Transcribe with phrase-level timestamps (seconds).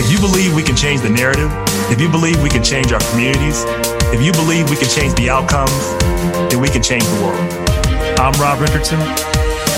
[0.00, 1.50] If you believe we can change the narrative,
[1.92, 3.64] if you believe we can change our communities,
[4.14, 5.70] if you believe we can change the outcomes,
[6.50, 8.18] then we can change the world.
[8.18, 8.98] I'm Rob Richardson.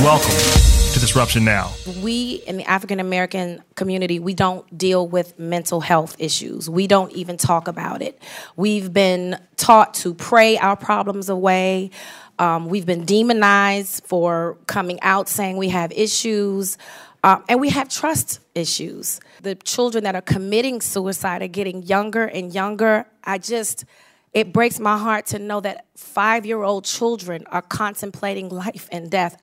[0.01, 1.73] Welcome to Disruption Now.
[2.05, 6.71] We in the African American community, we don't deal with mental health issues.
[6.71, 8.23] We don't even talk about it.
[8.55, 11.91] We've been taught to pray our problems away.
[12.39, 16.79] Um, we've been demonized for coming out saying we have issues.
[17.25, 19.21] Um, and we have trust issues.
[19.43, 23.07] The children that are committing suicide are getting younger and younger.
[23.23, 23.85] I just,
[24.33, 29.09] it breaks my heart to know that five year old children are contemplating life and
[29.09, 29.41] death.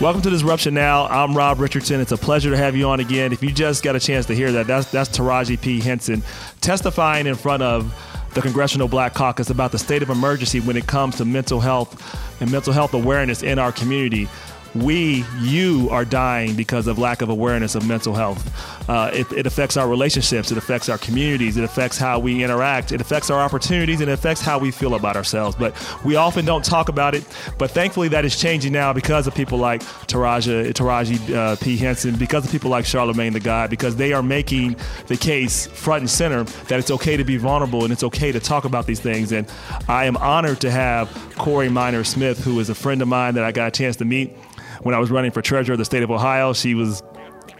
[0.00, 1.06] Welcome to Disruption Now.
[1.06, 2.00] I'm Rob Richardson.
[2.00, 3.32] It's a pleasure to have you on again.
[3.32, 5.80] If you just got a chance to hear that, that's that's Taraji P.
[5.80, 6.22] Henson
[6.60, 7.92] testifying in front of
[8.34, 12.40] the Congressional Black Caucus about the state of emergency when it comes to mental health
[12.40, 14.28] and mental health awareness in our community
[14.74, 18.88] we, you, are dying because of lack of awareness of mental health.
[18.88, 22.92] Uh, it, it, affects our relationships, it affects our communities, it affects how we interact,
[22.92, 25.56] it affects our opportunities, and it affects how we feel about ourselves.
[25.56, 25.74] But
[26.04, 27.24] we often don't talk about it.
[27.58, 31.76] But thankfully, that is changing now because of people like Taraja, Taraji uh, P.
[31.76, 36.00] Henson, because of people like Charlemagne the God, because they are making the case front
[36.00, 39.00] and center that it's okay to be vulnerable and it's okay to talk about these
[39.00, 39.32] things.
[39.32, 39.50] And
[39.88, 43.44] I am honored to have Corey Miner Smith, who is a friend of mine that
[43.44, 44.32] I got a chance to meet
[44.82, 46.52] when I was running for treasurer of the state of Ohio.
[46.52, 47.02] She was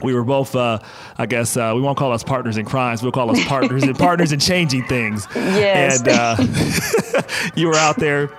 [0.03, 0.79] we were both, uh,
[1.17, 3.03] I guess, uh, we won't call us partners in crimes.
[3.03, 5.27] We'll call us partners and partners in changing things.
[5.35, 6.01] Yes.
[6.01, 8.31] And uh, you were out there.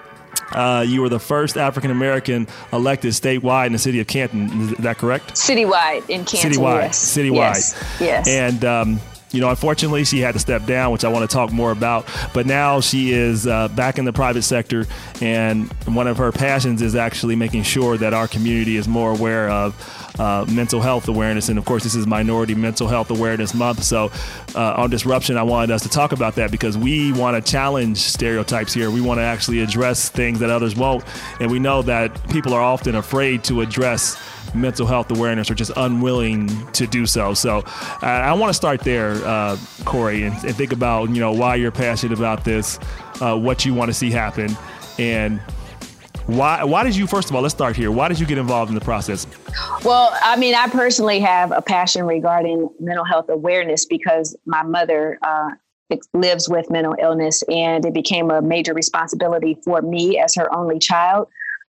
[0.51, 4.49] Uh, you were the first African American elected statewide in the city of Canton.
[4.61, 5.33] Is that correct?
[5.33, 6.51] Citywide in Canton.
[6.51, 6.81] Citywide.
[6.81, 7.17] Yes.
[7.17, 7.35] Citywide.
[7.35, 7.99] Yes.
[7.99, 8.27] yes.
[8.27, 8.99] And um,
[9.31, 12.07] you know, unfortunately, she had to step down, which I want to talk more about.
[12.33, 14.85] But now she is uh, back in the private sector,
[15.21, 19.49] and one of her passions is actually making sure that our community is more aware
[19.49, 19.75] of
[20.19, 21.49] uh, mental health awareness.
[21.49, 23.83] And of course, this is Minority Mental Health Awareness Month.
[23.83, 24.11] So,
[24.55, 27.99] uh, on Disruption, I wanted us to talk about that because we want to challenge
[27.99, 28.91] stereotypes here.
[28.91, 31.03] We want to actually address things that others won't.
[31.39, 34.17] And we know that people are often afraid to address
[34.53, 37.33] mental health awareness or just unwilling to do so.
[37.33, 41.31] So uh, I want to start there, uh, Corey, and, and, think about you know
[41.31, 42.79] why you're passionate about this,
[43.21, 44.55] uh, what you want to see happen,
[44.97, 45.39] and
[46.25, 47.91] why why did you first of all let's start here.
[47.91, 49.25] Why did you get involved in the process?
[49.83, 55.17] Well i mean i personally have a passion regarding mental health awareness because my mother
[55.21, 55.49] uh,
[56.13, 60.79] lives with mental illness and it became a major responsibility for me as her only
[60.79, 61.27] child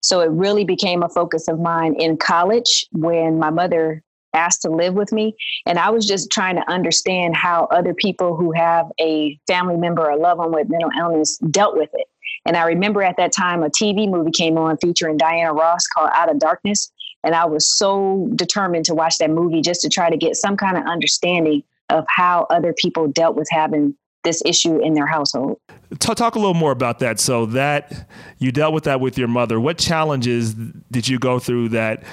[0.07, 4.01] so it really became a focus of mine in college when my mother
[4.33, 5.35] asked to live with me.
[5.65, 10.09] And I was just trying to understand how other people who have a family member
[10.09, 12.07] or loved one with mental illness dealt with it.
[12.45, 16.11] And I remember at that time a TV movie came on featuring Diana Ross called
[16.13, 16.89] Out of Darkness.
[17.25, 20.55] And I was so determined to watch that movie just to try to get some
[20.55, 25.59] kind of understanding of how other people dealt with having this issue in their household.
[25.99, 27.19] Talk a little more about that.
[27.19, 29.59] So that you dealt with that with your mother.
[29.59, 32.03] What challenges did you go through that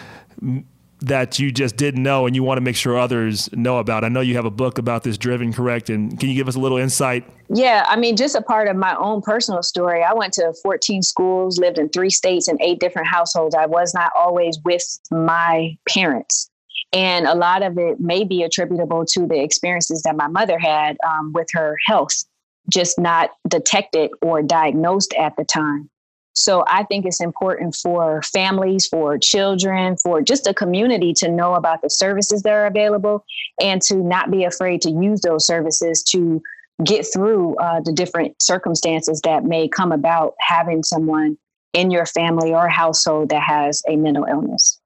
[1.01, 4.05] that you just didn't know and you want to make sure others know about?
[4.05, 6.55] I know you have a book about this, Driven Correct, and can you give us
[6.55, 7.29] a little insight?
[7.49, 10.03] Yeah, I mean, just a part of my own personal story.
[10.03, 13.55] I went to 14 schools, lived in three states and eight different households.
[13.55, 16.51] I was not always with my parents.
[16.95, 20.97] And a lot of it may be attributable to the experiences that my mother had
[21.07, 22.25] um, with her health,
[22.71, 25.91] just not detected or diagnosed at the time.
[26.37, 31.55] So I think it's important for families, for children, for just a community to know
[31.55, 33.25] about the services that are available
[33.61, 36.43] and to not be afraid to use those services to
[36.85, 41.39] get through uh, the different circumstances that may come about having someone
[41.73, 44.81] in your family or household that has a mental illness.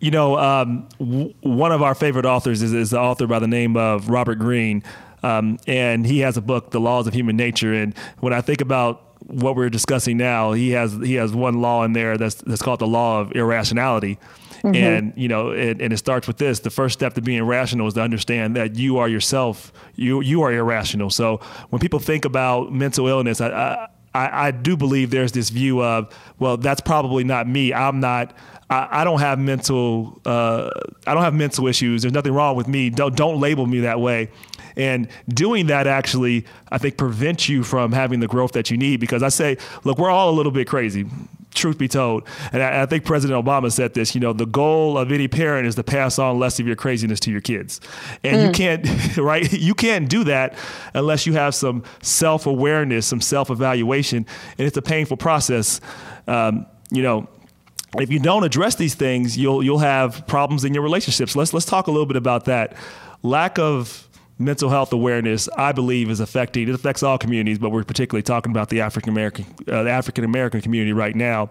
[0.00, 3.46] You know, um, w- one of our favorite authors is, is the author by the
[3.46, 4.82] name of Robert Greene.
[5.22, 7.74] Um, and he has a book, The Laws of Human Nature.
[7.74, 11.84] And when I think about what we're discussing now, he has he has one law
[11.84, 14.18] in there that's that's called the law of irrationality.
[14.62, 14.74] Mm-hmm.
[14.74, 17.86] And you know, it, and it starts with this: the first step to being rational
[17.86, 19.72] is to understand that you are yourself.
[19.94, 21.10] You you are irrational.
[21.10, 25.82] So when people think about mental illness, I, I, I do believe there's this view
[25.82, 27.72] of, well, that's probably not me.
[27.72, 28.34] I'm not.
[28.70, 30.20] I, I don't have mental.
[30.24, 30.70] Uh,
[31.06, 32.02] I don't have mental issues.
[32.02, 32.88] There's nothing wrong with me.
[32.88, 34.30] Don't don't label me that way.
[34.76, 39.00] And doing that actually, I think, prevents you from having the growth that you need.
[39.00, 41.06] Because I say, look, we're all a little bit crazy
[41.52, 42.26] truth be told.
[42.52, 45.66] And I, I, think President Obama said this, you know, the goal of any parent
[45.66, 47.80] is to pass on less of your craziness to your kids.
[48.22, 48.46] And mm.
[48.46, 49.52] you can't, right?
[49.52, 50.54] You can't do that
[50.94, 54.26] unless you have some self awareness, some self evaluation.
[54.58, 55.80] And it's a painful process.
[56.28, 57.28] Um, you know,
[57.98, 61.34] if you don't address these things, you'll you'll have problems in your relationships.
[61.34, 62.74] Let's let's talk a little bit about that.
[63.22, 64.08] Lack of
[64.38, 66.68] mental health awareness, I believe, is affecting.
[66.68, 70.24] It affects all communities, but we're particularly talking about the African American uh, the African
[70.24, 71.50] American community right now.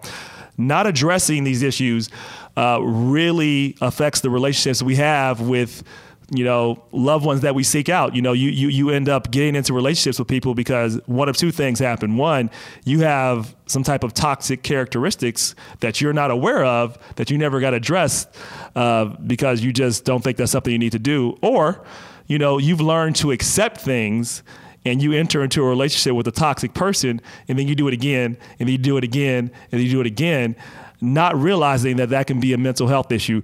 [0.58, 2.10] Not addressing these issues
[2.56, 5.82] uh, really affects the relationships we have with
[6.30, 8.14] you know loved ones that we seek out.
[8.14, 11.36] You know you you you end up getting into relationships with people because one of
[11.36, 12.16] two things happen.
[12.16, 12.50] One
[12.84, 17.60] you have some type of toxic characteristics that you're not aware of that you never
[17.60, 18.28] got addressed
[18.74, 21.36] uh, because you just don't think that's something you need to do.
[21.42, 21.84] Or
[22.26, 24.42] you know you've learned to accept things
[24.84, 27.94] and you enter into a relationship with a toxic person and then you do it
[27.94, 30.56] again and then you do it again and then you do it again
[31.02, 33.42] not realizing that that can be a mental health issue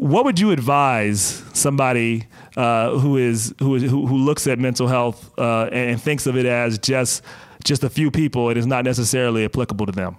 [0.00, 2.26] what would you advise somebody
[2.56, 6.38] uh, who is who is who, who looks at mental health uh, and thinks of
[6.38, 7.22] it as just
[7.62, 10.16] just a few people it is not necessarily applicable to them?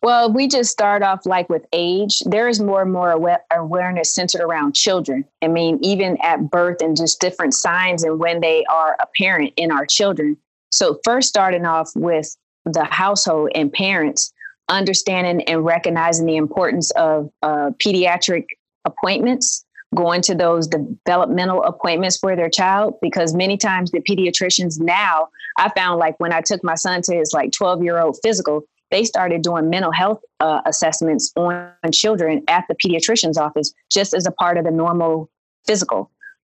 [0.00, 2.20] Well we just start off like with age.
[2.20, 3.10] There is more and more
[3.50, 5.24] awareness centered around children.
[5.42, 9.72] I mean even at birth and just different signs and when they are apparent in
[9.72, 10.36] our children.
[10.70, 14.32] So first starting off with the household and parents
[14.68, 18.46] understanding and recognizing the importance of uh, pediatric
[18.84, 19.64] appointments,
[19.94, 25.68] going to those developmental appointments for their child because many times the pediatricians now i
[25.70, 29.04] found like when i took my son to his like 12 year old physical they
[29.04, 34.30] started doing mental health uh, assessments on children at the pediatrician's office just as a
[34.32, 35.30] part of the normal
[35.66, 36.10] physical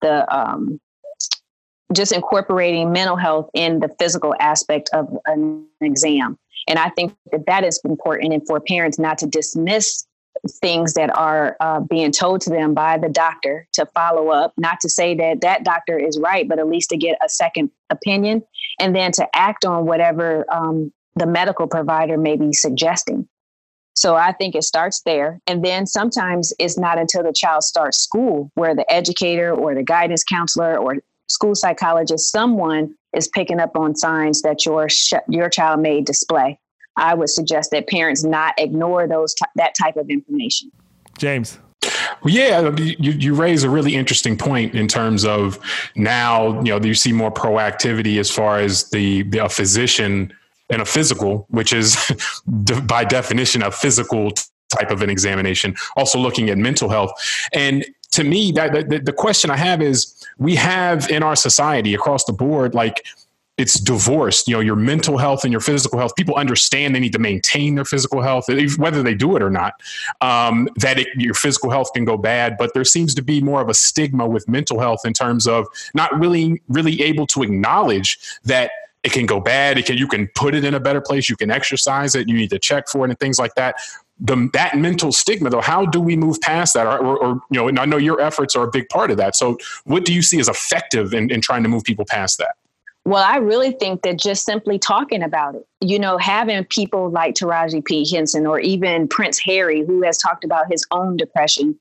[0.01, 0.81] the um,
[1.93, 6.39] just incorporating mental health in the physical aspect of an exam.
[6.67, 10.07] And i think that that is important and for parents not to dismiss
[10.51, 14.81] things that are uh, being told to them by the doctor to follow up, not
[14.81, 18.43] to say that that doctor is right, but at least to get a second opinion
[18.81, 23.29] and then to act on whatever um, the medical provider may be suggesting.
[23.97, 25.41] So I think it starts there.
[25.47, 29.85] And then sometimes it's not until the child starts school where the educator or the
[29.85, 30.97] guidance counselor or
[31.29, 36.59] school psychologist, someone is picking up on signs that your sh- your child may display.
[36.97, 40.71] I would suggest that parents not ignore those t- that type of information.
[41.19, 41.59] James.
[42.25, 45.59] Yeah, you, you raise a really interesting point in terms of
[45.95, 50.33] now, you know, you see more proactivity as far as the, the a physician
[50.71, 51.97] and a physical, which is
[52.87, 54.31] by definition a physical
[54.71, 57.13] type of an examination, also looking at mental health.
[57.53, 61.95] And to me, that the, the question I have is we have in our society
[61.95, 63.05] across the board, like
[63.57, 67.13] it's divorced you know your mental health and your physical health people understand they need
[67.13, 68.47] to maintain their physical health
[68.79, 69.75] whether they do it or not
[70.21, 73.61] um, that it, your physical health can go bad but there seems to be more
[73.61, 78.19] of a stigma with mental health in terms of not really really able to acknowledge
[78.45, 78.71] that
[79.05, 81.37] it can go bad it can you can put it in a better place you
[81.37, 83.77] can exercise it you need to check for it and things like that.
[84.21, 86.87] The, that mental stigma though how do we move past that?
[86.87, 89.17] Or, or, or, you know and i know your efforts are a big part of
[89.17, 89.35] that.
[89.35, 92.55] So what do you see as effective in, in trying to move people past that
[93.05, 97.35] well, I really think that just simply talking about it, you know, having people like
[97.35, 98.09] Taraji P.
[98.11, 101.79] Henson or even Prince Harry, who has talked about his own depression.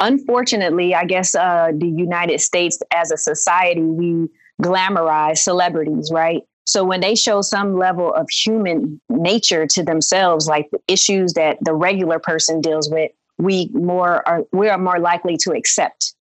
[0.00, 4.28] Unfortunately, I guess uh, the United States as a society, we
[4.60, 6.42] glamorize celebrities, right?
[6.66, 11.58] So when they show some level of human nature to themselves, like the issues that
[11.62, 16.14] the regular person deals with, we more are we are more likely to accept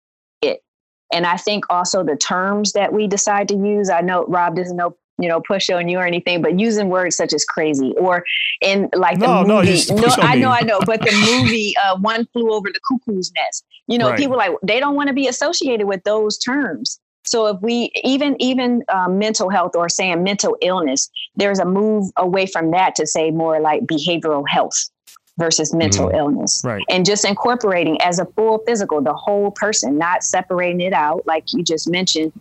[1.12, 3.90] and I think also the terms that we decide to use.
[3.90, 7.16] I know Rob doesn't know you know, push on you or anything, but using words
[7.16, 8.24] such as crazy or
[8.62, 9.82] in like no, the movie.
[9.90, 11.12] No, no I know, I know, but the
[11.42, 13.66] movie uh, One Flew Over the Cuckoo's Nest.
[13.88, 14.18] You know, right.
[14.18, 17.00] people like they don't want to be associated with those terms.
[17.24, 22.12] So if we even even um, mental health or saying mental illness, there's a move
[22.16, 24.90] away from that to say more like behavioral health
[25.38, 26.18] versus mental mm-hmm.
[26.18, 26.62] illness.
[26.66, 26.84] Right.
[26.90, 31.54] And just incorporating as a full physical, the whole person, not separating it out, like
[31.54, 32.34] you just mentioned,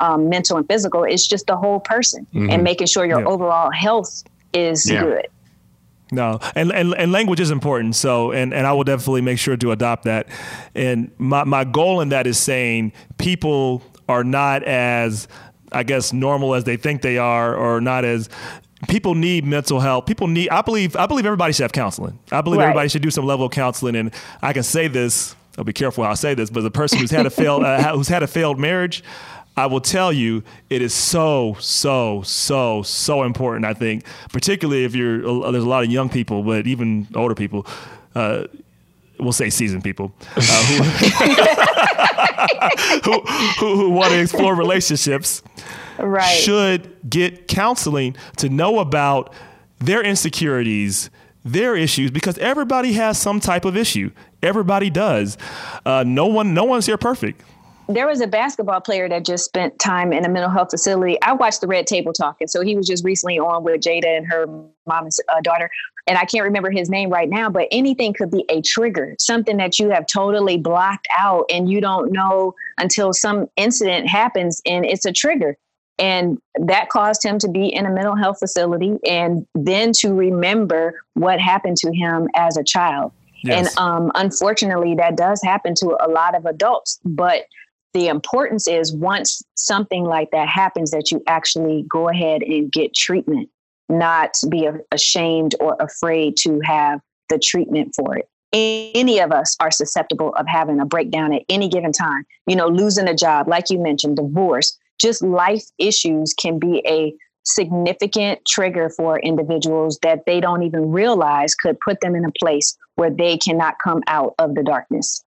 [0.00, 1.04] um, mental and physical.
[1.04, 2.50] It's just the whole person mm-hmm.
[2.50, 3.26] and making sure your yeah.
[3.26, 5.02] overall health is yeah.
[5.02, 5.28] good.
[6.12, 7.96] No, and, and and language is important.
[7.96, 10.28] So, and and I will definitely make sure to adopt that.
[10.74, 15.26] And my my goal in that is saying people are not as
[15.72, 18.28] I guess normal as they think they are, or not as
[18.88, 20.06] people need mental health.
[20.06, 20.48] People need.
[20.50, 20.96] I believe.
[20.96, 22.18] I believe everybody should have counseling.
[22.30, 22.66] I believe right.
[22.66, 23.96] everybody should do some level of counseling.
[23.96, 24.12] And
[24.42, 25.34] I can say this.
[25.56, 26.50] I'll be careful how I say this.
[26.50, 29.02] But the person who's had a failed uh, who's had a failed marriage,
[29.56, 33.64] I will tell you, it is so, so, so, so important.
[33.64, 35.20] I think, particularly if you're
[35.52, 37.66] there's a lot of young people, but even older people.
[38.14, 38.46] Uh,
[39.18, 40.82] we'll say seasoned people uh, who,
[43.04, 43.20] who,
[43.58, 45.42] who, who want to explore relationships
[45.98, 46.24] right.
[46.24, 49.32] should get counseling to know about
[49.78, 51.10] their insecurities,
[51.44, 54.10] their issues because everybody has some type of issue.
[54.42, 55.36] Everybody does.
[55.84, 57.42] Uh, no one, no one's here perfect
[57.88, 61.20] there was a basketball player that just spent time in a mental health facility.
[61.22, 64.16] I watched the Red Table Talk, and so he was just recently on with Jada
[64.16, 65.70] and her mom and uh, daughter.
[66.06, 69.56] And I can't remember his name right now, but anything could be a trigger, something
[69.56, 74.84] that you have totally blocked out, and you don't know until some incident happens, and
[74.84, 75.56] it's a trigger.
[75.98, 81.00] And that caused him to be in a mental health facility, and then to remember
[81.14, 83.12] what happened to him as a child.
[83.44, 83.68] Yes.
[83.68, 86.98] And um, unfortunately, that does happen to a lot of adults.
[87.04, 87.44] But
[87.92, 92.94] the importance is once something like that happens that you actually go ahead and get
[92.94, 93.48] treatment
[93.88, 99.70] not be ashamed or afraid to have the treatment for it any of us are
[99.70, 103.70] susceptible of having a breakdown at any given time you know losing a job like
[103.70, 110.40] you mentioned divorce just life issues can be a significant trigger for individuals that they
[110.40, 114.54] don't even realize could put them in a place where they cannot come out of
[114.54, 115.24] the darkness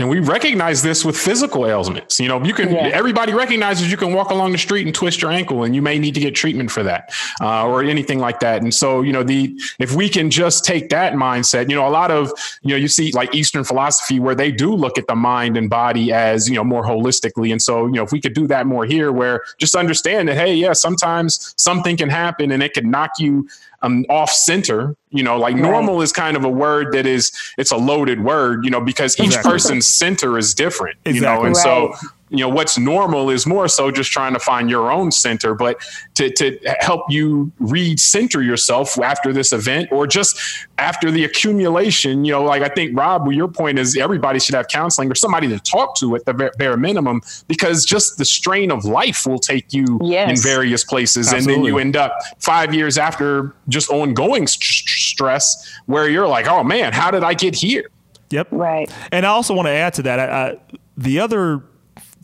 [0.00, 2.18] and we recognize this with physical ailments.
[2.18, 2.88] You know, you can, yeah.
[2.88, 5.98] everybody recognizes you can walk along the street and twist your ankle and you may
[5.98, 8.62] need to get treatment for that uh, or anything like that.
[8.62, 11.90] And so, you know, the, if we can just take that mindset, you know, a
[11.90, 15.14] lot of, you know, you see like Eastern philosophy where they do look at the
[15.14, 17.52] mind and body as, you know, more holistically.
[17.52, 20.36] And so, you know, if we could do that more here where just understand that,
[20.36, 23.48] hey, yeah, sometimes something can happen and it can knock you
[23.82, 24.96] um, off center.
[25.10, 25.62] You know, like right.
[25.62, 28.64] normal is kind of a word that is it's a loaded word.
[28.64, 29.52] You know, because each exactly.
[29.52, 30.98] person's center is different.
[31.04, 31.14] Exactly.
[31.14, 31.62] You know, and right.
[31.62, 31.94] so
[32.30, 35.80] you know what's normal is more so just trying to find your own center but
[36.14, 40.40] to, to help you recenter yourself after this event or just
[40.78, 44.68] after the accumulation you know like i think rob your point is everybody should have
[44.68, 48.84] counseling or somebody to talk to at the bare minimum because just the strain of
[48.84, 50.30] life will take you yes.
[50.30, 51.54] in various places Absolutely.
[51.54, 56.46] and then you end up five years after just ongoing st- stress where you're like
[56.46, 57.90] oh man how did i get here
[58.30, 58.48] Yep.
[58.52, 58.88] Right.
[59.10, 60.20] And I also want to add to that.
[60.20, 60.56] I, I,
[60.96, 61.64] the other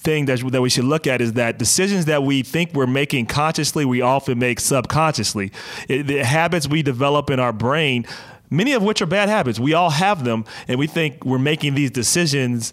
[0.06, 3.26] thing that, that we should look at is that decisions that we think we're making
[3.26, 5.50] consciously, we often make subconsciously.
[5.88, 8.06] It, the habits we develop in our brain,
[8.48, 11.74] many of which are bad habits, we all have them, and we think we're making
[11.74, 12.72] these decisions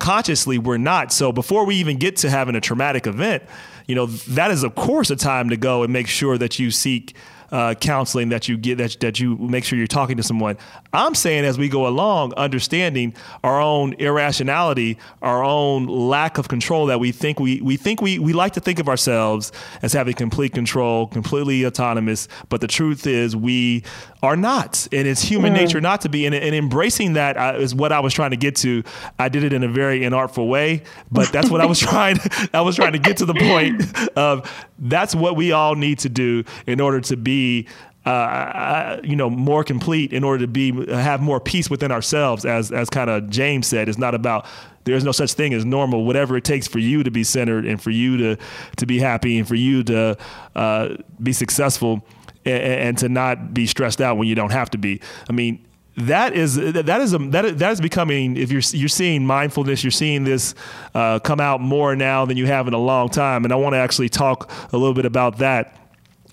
[0.00, 0.58] consciously.
[0.58, 1.12] We're not.
[1.12, 3.44] So before we even get to having a traumatic event,
[3.86, 6.72] you know, that is, of course, a time to go and make sure that you
[6.72, 7.14] seek
[7.52, 10.56] uh, counseling that you get that that you make sure you're talking to someone.
[10.94, 16.86] I'm saying as we go along, understanding our own irrationality, our own lack of control
[16.86, 20.14] that we think we we think we we like to think of ourselves as having
[20.14, 23.84] complete control, completely autonomous, but the truth is we
[24.22, 25.56] are not, and it's human mm.
[25.56, 26.24] nature not to be.
[26.26, 28.82] And, and embracing that uh, is what I was trying to get to.
[29.18, 32.18] I did it in a very inartful way, but that's what I was trying.
[32.54, 34.48] I was trying to get to the point of
[34.82, 37.66] that's what we all need to do in order to be
[38.04, 42.44] uh, uh, you know, more complete in order to be have more peace within ourselves.
[42.44, 44.44] As as kind of James said, it's not about
[44.84, 46.04] there's no such thing as normal.
[46.04, 48.36] Whatever it takes for you to be centered and for you to
[48.78, 50.18] to be happy and for you to
[50.56, 52.04] uh, be successful
[52.44, 55.00] and, and, to not be stressed out when you don't have to be.
[55.28, 55.64] I mean.
[55.96, 58.36] That is that is a, that that is becoming.
[58.38, 60.54] If you're you're seeing mindfulness, you're seeing this
[60.94, 63.44] uh, come out more now than you have in a long time.
[63.44, 65.76] And I want to actually talk a little bit about that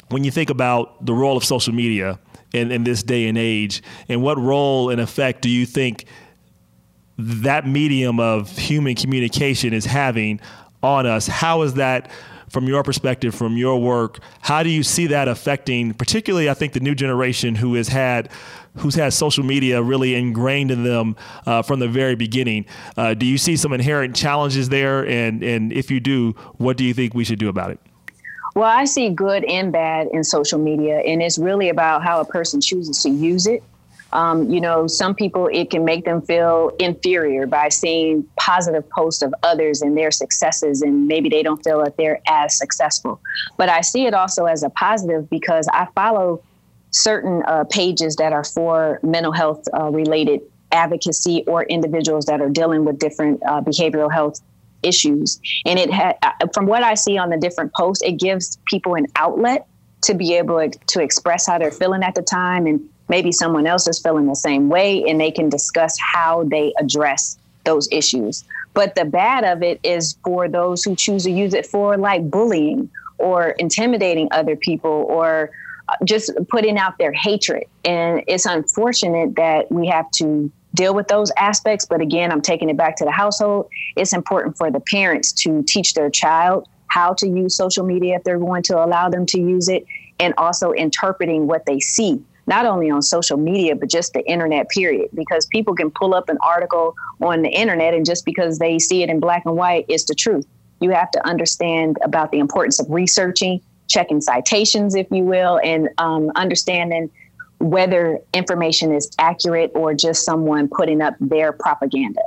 [0.10, 2.20] when you think about the role of social media
[2.54, 6.06] in, in this day and age, and what role and effect do you think
[7.18, 10.40] that medium of human communication is having
[10.82, 11.28] on us?
[11.28, 12.12] How is that?
[12.50, 16.74] From your perspective, from your work, how do you see that affecting, particularly, I think,
[16.74, 18.32] the new generation who has had
[18.78, 22.66] who's had social media really ingrained in them uh, from the very beginning.
[22.98, 25.06] Uh, do you see some inherent challenges there?
[25.06, 27.80] And, and if you do, what do you think we should do about it?
[28.56, 32.26] Well, I see good and bad in social media, and it's really about how a
[32.26, 33.64] person chooses to use it.
[34.12, 39.22] Um, you know, some people, it can make them feel inferior by seeing positive posts
[39.22, 43.22] of others and their successes, and maybe they don't feel that they're as successful.
[43.58, 46.42] But I see it also as a positive because I follow
[46.92, 50.42] certain uh, pages that are for mental health uh, related
[50.72, 54.40] advocacy or individuals that are dealing with different uh, behavioral health
[54.84, 55.40] issues.
[55.66, 58.96] And it had, uh, from what I see on the different posts, it gives people
[58.96, 59.68] an outlet
[60.04, 62.66] to be able to express how they're feeling at the time.
[62.66, 66.74] And maybe someone else is feeling the same way, and they can discuss how they
[66.80, 68.44] address those issues.
[68.74, 72.30] But the bad of it is for those who choose to use it for like
[72.30, 75.52] bullying or intimidating other people or
[76.04, 77.66] just putting out their hatred.
[77.86, 81.86] And it's unfortunate that we have to deal with those aspects.
[81.86, 83.70] But again, I'm taking it back to the household.
[83.96, 88.24] It's important for the parents to teach their child how to use social media if
[88.24, 89.86] they're going to allow them to use it,
[90.20, 92.22] and also interpreting what they see.
[92.50, 95.08] not only on social media, but just the internet, period.
[95.14, 99.04] Because people can pull up an article on the internet, and just because they see
[99.04, 100.46] it in black and white, it's the truth.
[100.82, 105.90] You have to understand about the importance of researching, checking citations, if you will, and
[105.98, 107.10] um, understanding
[107.60, 112.22] whether information is accurate or just someone putting up their propaganda.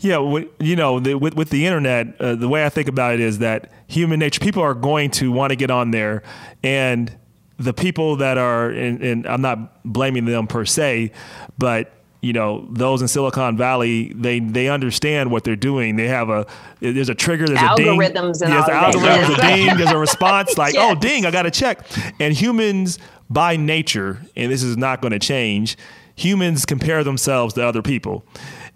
[0.00, 3.20] Yeah, you know, the, with with the internet, uh, the way I think about it
[3.20, 6.22] is that human nature, people are going to want to get on there,
[6.62, 7.16] and
[7.58, 11.12] the people that are, and I'm not blaming them per se,
[11.58, 11.92] but
[12.24, 15.96] you know those in Silicon Valley, they they understand what they're doing.
[15.96, 16.46] They have a
[16.80, 20.56] there's a trigger, there's algorithms a ding, and there's algorithms, a ding, there's a response
[20.56, 20.96] like yes.
[20.96, 21.86] oh ding, I got to check.
[22.18, 25.76] And humans by nature, and this is not going to change.
[26.16, 28.24] Humans compare themselves to other people.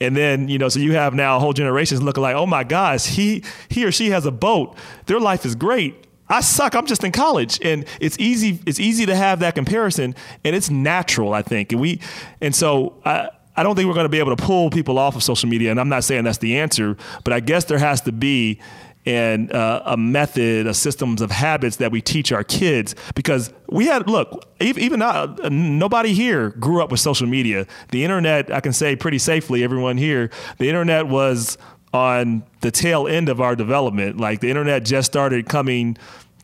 [0.01, 3.07] And then, you know, so you have now whole generations looking like, oh my gosh,
[3.07, 4.77] he he or she has a boat.
[5.07, 6.07] Their life is great.
[6.29, 6.75] I suck.
[6.75, 8.61] I'm just in college, and it's easy.
[8.67, 10.15] It's easy to have that comparison,
[10.45, 11.73] and it's natural, I think.
[11.73, 12.01] And we,
[12.41, 15.17] and so I, I don't think we're going to be able to pull people off
[15.17, 15.73] of social media.
[15.73, 18.61] And I'm not saying that's the answer, but I guess there has to be
[19.05, 22.95] and uh, a method, a systems of habits that we teach our kids.
[23.17, 27.67] Because we had, look, even uh, nobody here grew up with social media.
[27.91, 31.59] The internet, I can say pretty safely, everyone here, the internet was
[31.93, 34.19] on the tail end of our development.
[34.19, 35.97] Like the internet just started coming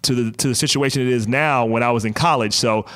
[0.03, 2.55] to the to the situation it is now when I was in college.
[2.55, 2.87] So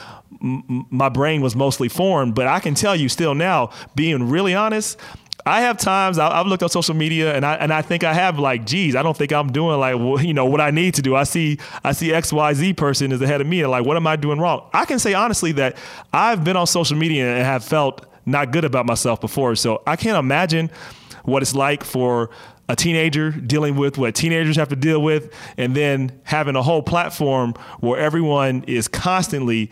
[0.41, 4.99] my brain was mostly formed, but I can tell you still now, being really honest,
[5.47, 8.39] I have times I've looked on social media and I and I think I have
[8.39, 11.17] like, geez, I don't think I'm doing like you know what I need to do.
[11.17, 13.97] I see I see X Y Z person is ahead of me and like, what
[13.97, 14.69] am I doing wrong?
[14.75, 15.79] I can say honestly that
[16.13, 19.57] I've been on social media and have felt not good about myself before.
[19.57, 20.71] So I can't imagine
[21.25, 22.29] what it's like for
[22.69, 26.83] a teenager dealing with what teenagers have to deal with, and then having a whole
[26.83, 29.71] platform where everyone is constantly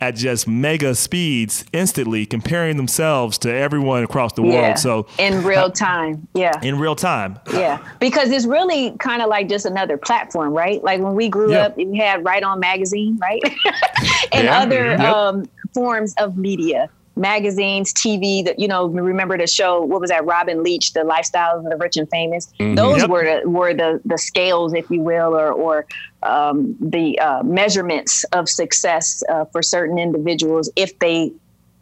[0.00, 5.42] at just mega speeds instantly comparing themselves to everyone across the yeah, world so in
[5.42, 9.96] real time yeah in real time yeah because it's really kind of like just another
[9.96, 13.42] platform right like when we grew up we had right on magazine right
[14.32, 14.60] and yeah.
[14.60, 15.00] other yep.
[15.00, 18.44] um, forms of media magazines, TV.
[18.44, 19.82] That you know, remember the show?
[19.82, 20.24] What was that?
[20.24, 22.52] Robin Leach, the lifestyles of the rich and famous.
[22.60, 22.74] Mm-hmm.
[22.74, 23.10] Those yep.
[23.10, 25.86] were the were the the scales, if you will, or or
[26.26, 31.32] um, the uh, measurements of success uh, for certain individuals if they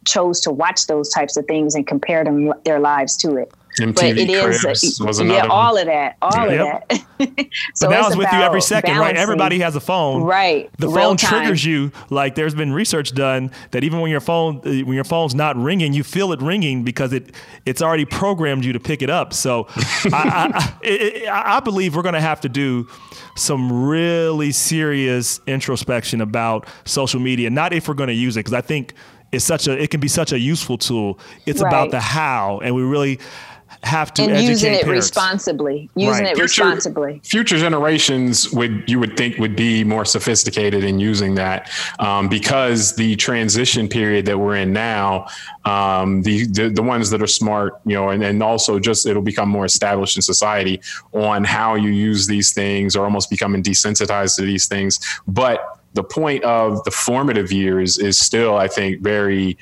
[0.04, 3.52] chose to watch those types of things and compare them their lives to it.
[3.80, 6.90] MTV but it is was yeah, all of that, all yep.
[6.90, 7.46] of that.
[7.74, 9.16] so but now it's with you every second, right?
[9.16, 10.70] Everybody has a phone, right?
[10.78, 11.42] The Real phone time.
[11.42, 11.90] triggers you.
[12.10, 15.56] Like there's been research done that even when your phone uh, when your phone's not
[15.56, 17.34] ringing, you feel it ringing because it
[17.66, 19.32] it's already programmed you to pick it up.
[19.32, 22.88] So I, I, it, I believe we're going to have to do
[23.36, 27.50] some really serious introspection about social media.
[27.50, 28.94] Not if we're going to use it, because I think
[29.32, 31.18] it's such a it can be such a useful tool.
[31.46, 31.68] It's right.
[31.68, 33.18] about the how, and we really
[33.84, 35.06] have to and using it parents.
[35.06, 36.32] responsibly using right.
[36.32, 41.34] it future, responsibly future generations would you would think would be more sophisticated in using
[41.34, 45.26] that um, because the transition period that we're in now
[45.64, 49.22] um, the, the, the ones that are smart you know and, and also just it'll
[49.22, 50.80] become more established in society
[51.12, 56.02] on how you use these things or almost becoming desensitized to these things but the
[56.02, 59.56] point of the formative years is still i think very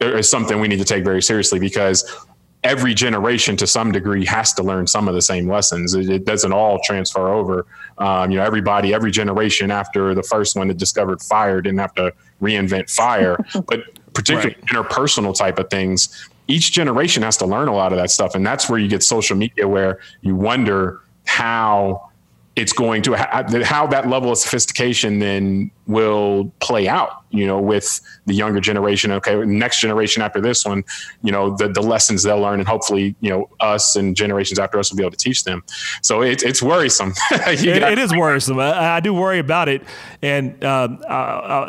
[0.00, 2.23] is something we need to take very seriously because
[2.64, 5.94] every generation to some degree has to learn some of the same lessons.
[5.94, 7.66] It, it doesn't all transfer over.
[7.98, 11.94] Um, you know, everybody, every generation after the first one that discovered fire didn't have
[11.96, 13.82] to reinvent fire, but
[14.14, 14.64] particularly right.
[14.66, 16.28] interpersonal type of things.
[16.48, 19.02] Each generation has to learn a lot of that stuff, and that's where you get
[19.02, 22.10] social media, where you wonder how
[22.56, 23.14] it's going to
[23.64, 29.10] how that level of sophistication then will play out you know with the younger generation.
[29.10, 30.84] Okay next generation after this one
[31.22, 34.78] you know the, the lessons they'll learn and hopefully you know us and generations after
[34.78, 35.62] us will be able to teach them.
[36.02, 37.12] So it, it's worrisome.
[37.46, 38.58] It, it is worrisome.
[38.58, 39.82] I, I, do worry about it.
[40.22, 41.14] And uh, I,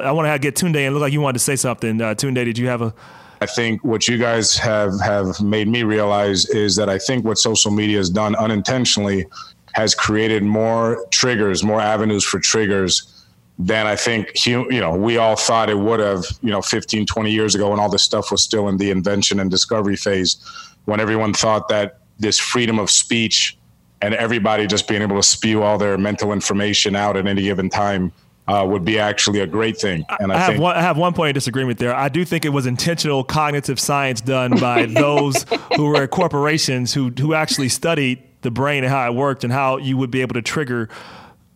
[0.06, 2.02] I want to get Tunde and look like you wanted to say something.
[2.02, 2.94] Uh, Tunde did you have a?
[3.42, 7.38] I think what you guys have have made me realize is that I think what
[7.38, 9.26] social media has done unintentionally
[9.76, 13.12] has created more triggers, more avenues for triggers
[13.60, 17.32] than I think you know we all thought it would have you know 15 20
[17.32, 20.38] years ago when all this stuff was still in the invention and discovery phase
[20.86, 23.58] when everyone thought that this freedom of speech
[24.02, 27.70] and everybody just being able to spew all their mental information out at any given
[27.70, 28.12] time
[28.48, 30.06] uh, would be actually a great thing.
[30.20, 31.96] And I, I have think- one, I have one point of disagreement there.
[31.96, 36.94] I do think it was intentional cognitive science done by those who were at corporations
[36.94, 40.22] who who actually studied the brain and how it worked and how you would be
[40.22, 40.88] able to trigger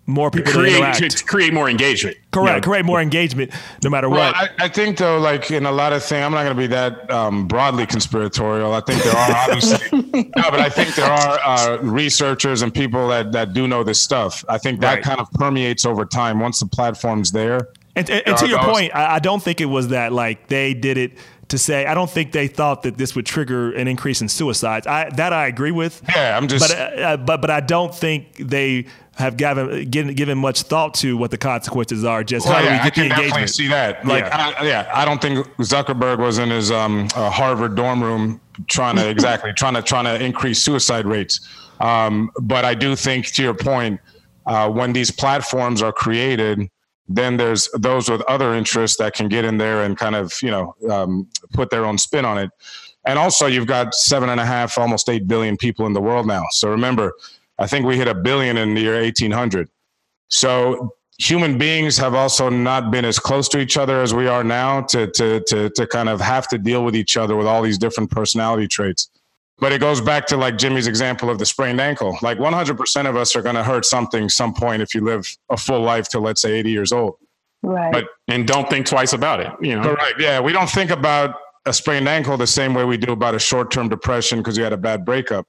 [0.05, 1.17] more people create, to interact.
[1.17, 2.17] to create more engagement.
[2.31, 2.49] Correct.
[2.49, 3.51] You know, Create more engagement,
[3.83, 4.51] no matter Well, what.
[4.59, 6.65] I, I think though, like in a lot of things, I'm not going to be
[6.67, 8.73] that um, broadly conspiratorial.
[8.73, 9.87] I think there are obviously,
[10.35, 14.01] no, but I think there are uh, researchers and people that that do know this
[14.01, 14.43] stuff.
[14.49, 15.03] I think that Right.
[15.03, 17.69] kind of permeates over time once the platform's there.
[17.95, 20.11] And, and, and to your I was- point, I, I don't think it was that
[20.11, 21.85] like they did it to say.
[21.85, 24.87] I don't think they thought that this would trigger an increase in suicides.
[24.87, 26.01] I that I agree with.
[26.15, 26.67] Yeah, I'm just.
[26.69, 28.85] But uh, uh, but but I don't think they
[29.17, 32.23] have given given, given much thought to what the consequences are.
[32.23, 33.49] Just how Well, do yeah, we I get the can definitely engagement?
[33.49, 34.05] see that.
[34.05, 34.53] Like, Yeah.
[34.59, 38.95] I, yeah, I don't think Zuckerberg was in his um, uh, Harvard dorm room trying
[38.95, 41.41] to exactly trying to trying to increase suicide rates.
[41.81, 43.99] Um, but I do think, to your point,
[44.45, 46.69] uh, when these platforms are created,
[47.09, 50.51] then there's those with other interests that can get in there and kind of you
[50.51, 52.51] know um, put their own spin on it.
[53.05, 56.27] And also, you've got seven and a half, almost eight billion people in the world
[56.27, 56.43] now.
[56.51, 57.13] So remember,
[57.57, 59.69] I think we hit a billion in the year 1800.
[60.27, 64.43] So human beings have also not been as close to each other as we are
[64.43, 67.61] now to, to, to, to kind of have to deal with each other with all
[67.61, 69.09] these different personality traits.
[69.59, 72.17] But it goes back to like Jimmy's example of the sprained ankle.
[72.21, 75.57] Like 100% of us are going to hurt something some point if you live a
[75.57, 77.15] full life till let's say 80 years old.
[77.61, 77.91] Right.
[77.91, 79.51] But and don't think twice about it.
[79.61, 80.19] You know, Correct.
[80.19, 80.39] Yeah.
[80.39, 83.69] We don't think about a sprained ankle the same way we do about a short
[83.71, 85.45] term depression because you had a bad breakup.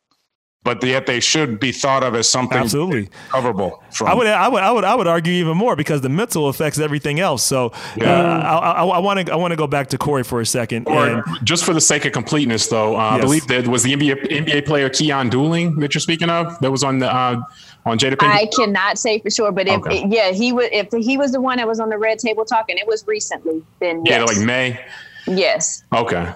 [0.63, 3.09] But yet they should be thought of as something Absolutely.
[3.31, 3.79] coverable.
[3.95, 4.09] from.
[4.09, 6.79] I would, I would, I would, I would argue even more because the mental affects
[6.79, 7.43] everything else.
[7.43, 10.87] So uh, I want to, I want to go back to Corey for a second.
[10.87, 13.95] Or and- just for the sake of completeness, though, uh, I believe that was the
[13.95, 16.59] NBA NBA player Keyon Dooling that you're speaking of.
[16.61, 17.41] That was on the uh,
[17.87, 18.29] on Jada Pinkett.
[18.31, 20.05] I cannot say for sure, but if Okay.
[20.11, 22.77] yeah, he was if he was the one that was on the red table talking,
[22.77, 23.65] it was recently.
[23.81, 24.85] Then yeah, yes, like May.
[25.27, 26.31] yes, Okay.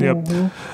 [0.00, 0.26] Yep.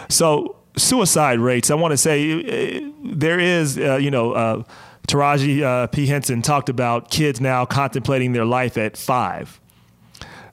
[0.08, 1.70] So suicide rates.
[1.70, 4.62] I want to say uh, there is, uh, you know, uh,
[5.08, 9.60] Taraji uh, P Henson talked about kids now contemplating their life at five.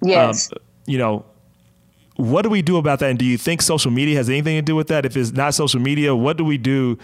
[0.02, 0.52] yes.
[0.52, 0.58] Um,
[0.88, 1.26] you know,
[2.16, 3.10] what do we do about that?
[3.10, 5.06] And do you think social media has anything to do with that?
[5.06, 6.98] If it's not social media, what do we do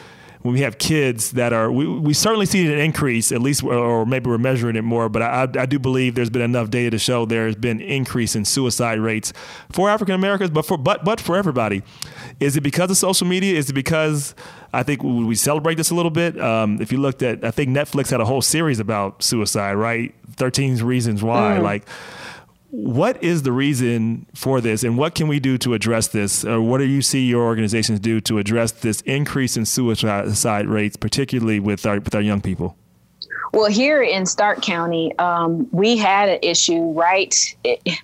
[0.48, 1.70] when we have kids that are?
[1.70, 5.10] We, we certainly see an increase, at least, or maybe we're measuring it more.
[5.10, 8.34] But I, I do believe there's been enough data to show there has been increase
[8.34, 9.34] in suicide rates
[9.74, 11.84] for African Americans, but for but but for everybody.
[12.40, 13.58] Is it because of social media?
[13.58, 14.36] Is it because
[14.72, 16.40] I think we we celebrate this a little bit?
[16.40, 20.16] Um, if you looked at, I think Netflix had a whole series about suicide, right?
[20.38, 21.58] 13 Reasons Why.
[21.58, 21.86] Like,
[22.78, 26.46] what is the reason for this and what can we do to address this?
[26.46, 30.96] Or what do you see your organizations do to address this increase in suicide rates
[30.96, 32.78] particularly with our with our young people?
[33.52, 37.34] Well, here in Stark County, um, we had an issue right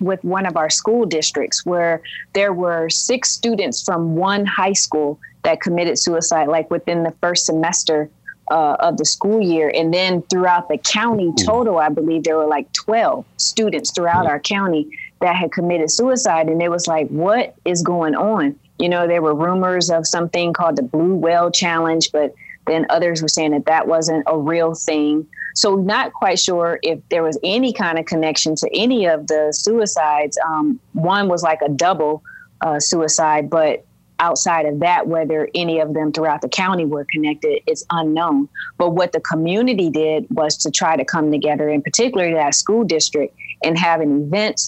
[0.00, 5.20] with one of our school districts where there were six students from one high school
[5.44, 8.10] that committed suicide, like within the first semester
[8.50, 9.70] uh, of the school year.
[9.74, 14.40] And then throughout the county total, I believe there were like 12 students throughout our
[14.40, 14.88] county
[15.20, 16.48] that had committed suicide.
[16.48, 18.58] And it was like, what is going on?
[18.78, 22.34] You know, there were rumors of something called the Blue Whale Challenge, but
[22.66, 25.26] then others were saying that that wasn't a real thing.
[25.54, 29.52] So, not quite sure if there was any kind of connection to any of the
[29.52, 30.36] suicides.
[30.44, 32.24] Um, one was like a double
[32.60, 33.84] uh, suicide, but
[34.18, 38.48] outside of that, whether any of them throughout the county were connected is unknown.
[38.78, 42.84] But what the community did was to try to come together, in particular that school
[42.84, 44.60] district, and have an event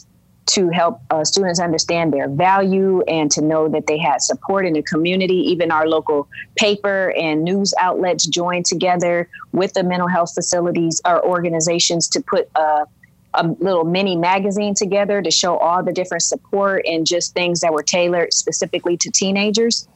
[0.47, 4.75] to help uh, students understand their value and to know that they had support in
[4.75, 5.35] the community.
[5.35, 11.25] Even our local paper and news outlets joined together with the mental health facilities or
[11.27, 12.87] organizations to put a,
[13.37, 17.73] a little mini magazine together to show all the different support and just things that
[17.73, 19.89] were tailored specifically to teenagers.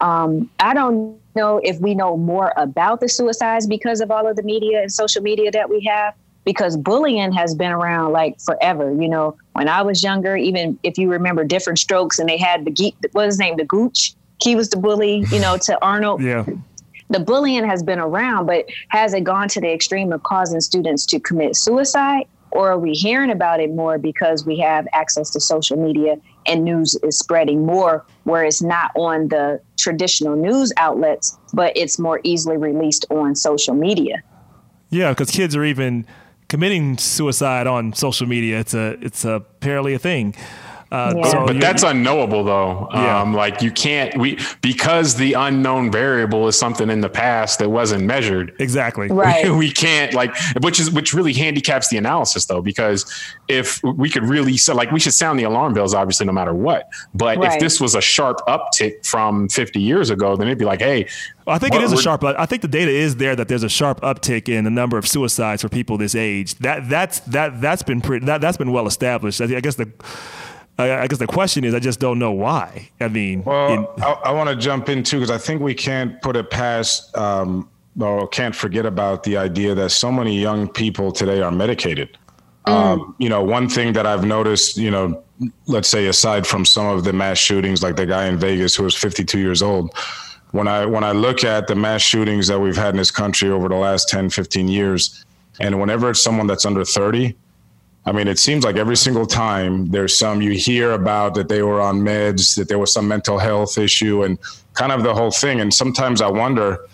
[0.00, 4.36] Um, I don't know if we know more about the suicides because of all of
[4.36, 8.92] the media and social media that we have because bullying has been around like forever.
[8.92, 12.64] You know, when I was younger, even if you remember Diff'rent Strokes and they had
[12.64, 15.78] the geek, what was his name, the Gooch, he was the bully, you know, to
[15.82, 16.22] Arnold.
[16.22, 16.44] yeah
[17.08, 21.06] The bullying has been around, but has it gone to the extreme of causing students
[21.06, 22.26] to commit suicide?
[22.54, 26.64] Or are we hearing about it more because we have access to social media and
[26.64, 32.20] news is spreading more where it's not on the traditional news outlets, but it's more
[32.24, 34.22] easily released on social media?
[34.94, 36.06] yeah because kids are even
[36.48, 40.34] committing suicide on social media it's a it's apparently a thing
[40.94, 41.28] Uh, yeah.
[41.28, 42.88] so but that's unknowable though.
[42.92, 43.20] Yeah.
[43.20, 47.68] Um, like you can't we because the unknown variable is something in the past that
[47.68, 48.54] wasn't measured.
[48.60, 49.08] Exactly.
[49.24, 49.44] Right.
[49.46, 53.10] We, we can't like which is which really handicaps the analysis though because
[53.48, 56.52] if we could really so like we should sound the alarm bells obviously no matter
[56.52, 56.88] what.
[57.14, 57.54] But right.
[57.54, 61.08] if this was a sharp uptick from 50 years ago, then it'd be like, hey,
[61.46, 62.22] well, I think it is a sharp.
[62.24, 65.06] I think the data is there that there's a sharp uptick in the number of
[65.06, 66.54] suicides for people this age.
[66.56, 69.40] That that's that that's been pretty that that's been well established.
[69.40, 69.90] I guess the
[70.78, 72.90] I guess the question is, I just don't know why.
[73.00, 75.74] I mean, well, in, I, I want to jump in too because I think we
[75.74, 77.68] can't put it past um,
[78.00, 82.18] or can't forget about the idea that so many young people today are medicated.
[82.66, 82.72] Mm.
[82.72, 85.22] Um, you know, one thing that I've noticed, you know,
[85.66, 88.84] let's say aside from some of the mass shootings, like the guy in Vegas who
[88.84, 89.94] was 52 years old,
[90.52, 93.50] when I when I look at the mass shootings that we've had in this country
[93.50, 95.24] over the last 10, 15 years,
[95.60, 97.36] and whenever it's someone that's under 30,
[98.06, 101.62] I mean, it seems like every single time there's some you hear about that they
[101.62, 104.38] were on meds, that there was some mental health issue, and
[104.74, 105.60] kind of the whole thing.
[105.60, 106.86] And sometimes I wonder,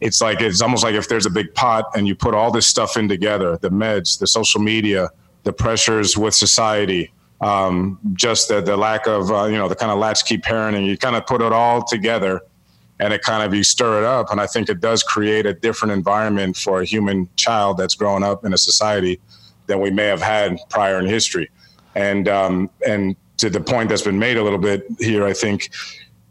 [0.00, 2.66] it's like it's almost like if there's a big pot and you put all this
[2.66, 5.10] stuff in together the meds, the social media,
[5.42, 9.90] the pressures with society, um, just the, the lack of, uh, you know, the kind
[9.90, 12.40] of latchkey parenting, you kind of put it all together
[13.00, 14.30] and it kind of you stir it up.
[14.30, 18.22] And I think it does create a different environment for a human child that's growing
[18.22, 19.20] up in a society
[19.66, 21.50] than we may have had prior in history.
[21.94, 25.70] And um, and to the point that's been made a little bit here, I think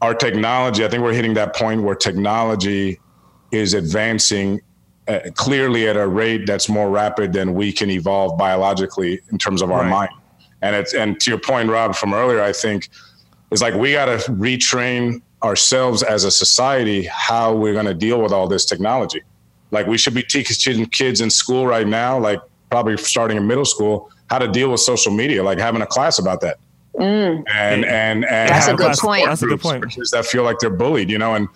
[0.01, 0.83] our technology.
[0.83, 2.99] I think we're hitting that point where technology
[3.51, 4.61] is advancing
[5.07, 9.61] uh, clearly at a rate that's more rapid than we can evolve biologically in terms
[9.61, 9.89] of our right.
[9.89, 10.11] mind.
[10.61, 12.89] And it's and to your point, Rob, from earlier, I think
[13.51, 18.21] it's like we got to retrain ourselves as a society how we're going to deal
[18.21, 19.21] with all this technology.
[19.71, 22.39] Like we should be teaching kids in school right now, like
[22.71, 26.17] probably starting in middle school, how to deal with social media, like having a class
[26.17, 26.57] about that.
[26.95, 27.43] Mm.
[27.53, 29.25] And, and, and that's a good point.
[29.25, 29.83] That's a good point.
[30.11, 31.47] That feel like they're bullied, you know, and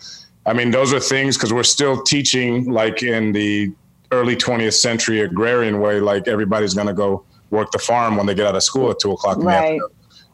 [0.46, 3.72] I mean, those are things because we're still teaching like in the
[4.12, 8.36] early 20th century agrarian way, like everybody's going to go work the farm when they
[8.36, 9.54] get out of school at two o'clock in right.
[9.54, 9.90] the afternoon.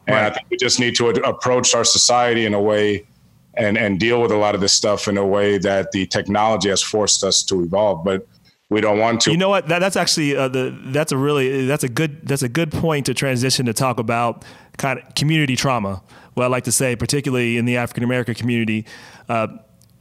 [0.08, 0.32] And right.
[0.32, 3.06] I think we just need to approach our society in a way
[3.54, 6.68] and, and deal with a lot of this stuff in a way that the technology
[6.68, 8.04] has forced us to evolve.
[8.04, 8.26] But
[8.72, 9.30] we don't want to.
[9.30, 9.68] You know what?
[9.68, 13.06] That, that's actually uh, the that's a really that's a good that's a good point
[13.06, 14.44] to transition to talk about
[14.78, 16.02] kind of community trauma.
[16.34, 18.86] Well, I like to say, particularly in the African American community.
[19.28, 19.48] Uh,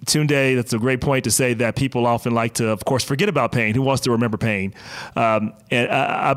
[0.06, 3.30] Tunde, that's a great point to say that people often like to, of course, forget
[3.30, 3.76] about pain.
[3.76, 4.74] Who wants to remember pain?
[5.16, 6.32] Um, and I,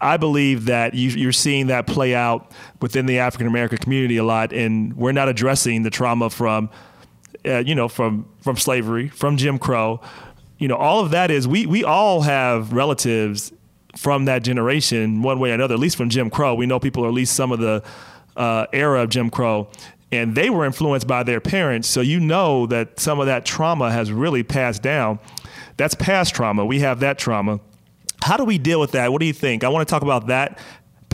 [0.00, 4.16] I, I, believe that you, are seeing that play out within the African American community
[4.16, 6.70] a lot, and we're not addressing the trauma from,
[7.46, 10.00] uh, you know, from from slavery, from Jim Crow,
[10.64, 13.52] you know, all of that is we we all have relatives
[13.98, 15.74] from that generation, one way or another.
[15.74, 17.82] At least from Jim Crow, we know people, or at least some of the
[18.34, 19.68] uh, era of Jim Crow,
[20.10, 21.86] and they were influenced by their parents.
[21.86, 25.18] So you know that some of that trauma has really passed down.
[25.76, 26.64] That's past trauma.
[26.64, 27.60] We have that trauma.
[28.22, 29.12] How do we deal with that?
[29.12, 29.64] What do you think?
[29.64, 30.58] I want to talk about that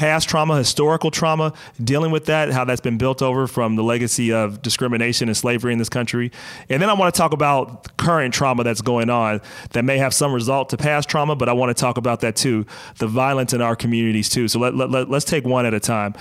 [0.00, 1.52] past trauma, historical trauma,
[1.84, 5.74] dealing with that, how that's been built over from the legacy of discrimination and slavery
[5.74, 6.32] in this country.
[6.70, 10.14] And then I want to talk about current trauma that's going on that may have
[10.14, 12.64] some result to past trauma, but I want to talk about that too,
[12.96, 14.48] the violence in our communities too.
[14.48, 16.14] So let, let, let, let's take one at a time.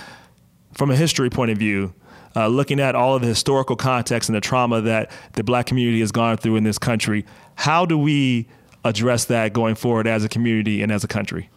[0.74, 1.94] From a history point of view,
[2.36, 6.00] uh, looking at all of the historical context and the trauma that the black community
[6.00, 8.46] has gone through in this country, how do we
[8.84, 11.48] address that going forward as a community and as a country?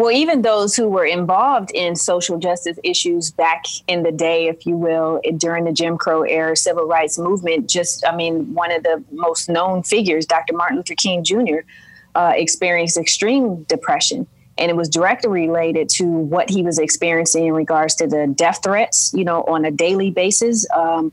[0.00, 4.64] Well, even those who were involved in social justice issues back in the day, if
[4.64, 8.82] you will, during the Jim Crow era civil rights movement, just, I mean, one of
[8.82, 10.54] the most known figures, Dr.
[10.54, 11.66] Martin Luther King Jr.,
[12.14, 14.26] uh, experienced extreme depression.
[14.56, 18.60] And it was directly related to what he was experiencing in regards to the death
[18.62, 20.66] threats, you know, on a daily basis.
[20.74, 21.12] Um,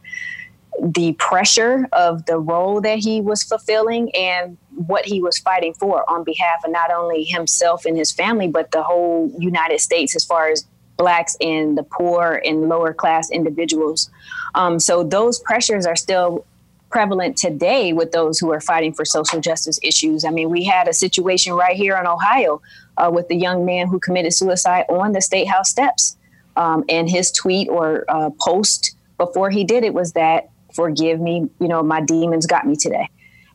[0.81, 6.09] the pressure of the role that he was fulfilling and what he was fighting for
[6.09, 10.23] on behalf of not only himself and his family, but the whole United States as
[10.23, 10.65] far as
[10.97, 14.09] blacks and the poor and lower class individuals.
[14.55, 16.45] Um, so those pressures are still
[16.89, 20.23] prevalent today with those who are fighting for social justice issues.
[20.23, 22.61] I mean, we had a situation right here in Ohio
[22.97, 26.17] uh, with the young man who committed suicide on the state house steps.
[26.55, 31.49] Um, and his tweet or uh, post before he did it was that forgive me,
[31.59, 33.09] you know, my demons got me today.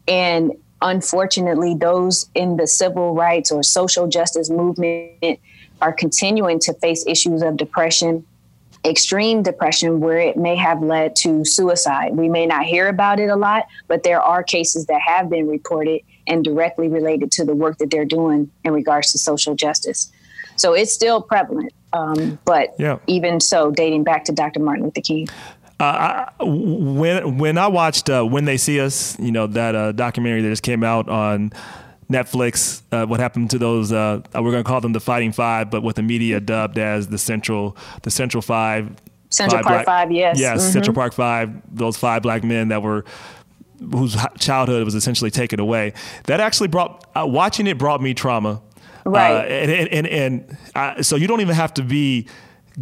[0.07, 5.39] And unfortunately, those in the civil rights or social justice movement
[5.81, 8.25] are continuing to face issues of depression,
[8.85, 12.17] extreme depression, where it may have led to suicide.
[12.17, 15.49] We may not hear about it a lot, but there are cases that have been
[15.49, 20.11] reported and directly related to the work that they're doing in regards to social justice.
[20.57, 21.73] So it's still prevalent.
[21.93, 22.99] Um, but yeah.
[23.07, 24.61] even so, dating back to Dr.
[24.61, 25.29] Martin Luther King.
[25.83, 29.91] Uh, I, when when I watched uh, When They See Us, you know that uh,
[29.91, 31.53] documentary that just came out on
[32.09, 33.91] Netflix, uh, what happened to those?
[33.91, 37.09] Uh, we're going to call them the Fighting Five, but what the media dubbed as
[37.09, 38.95] the Central the Central Five.
[39.31, 40.39] Central five Park black, Five, yes.
[40.39, 40.73] Yes, mm-hmm.
[40.73, 41.51] Central Park Five.
[41.75, 43.05] Those five black men that were
[43.81, 45.95] whose childhood was essentially taken away.
[46.27, 48.63] That actually brought uh, watching it brought me trauma.
[49.05, 49.47] Right.
[49.51, 52.29] and and, and, and so you don't even have to be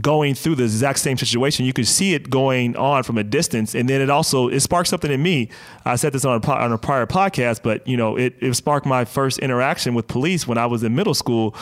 [0.00, 1.64] going through the exact same situation.
[1.66, 4.88] You could see it going on from a distance, and then it also it sparked
[4.88, 5.50] something in me.
[5.84, 8.86] I said this on a, on a prior podcast, but you know, it, it sparked
[8.86, 11.54] my first interaction with police when I was in middle school,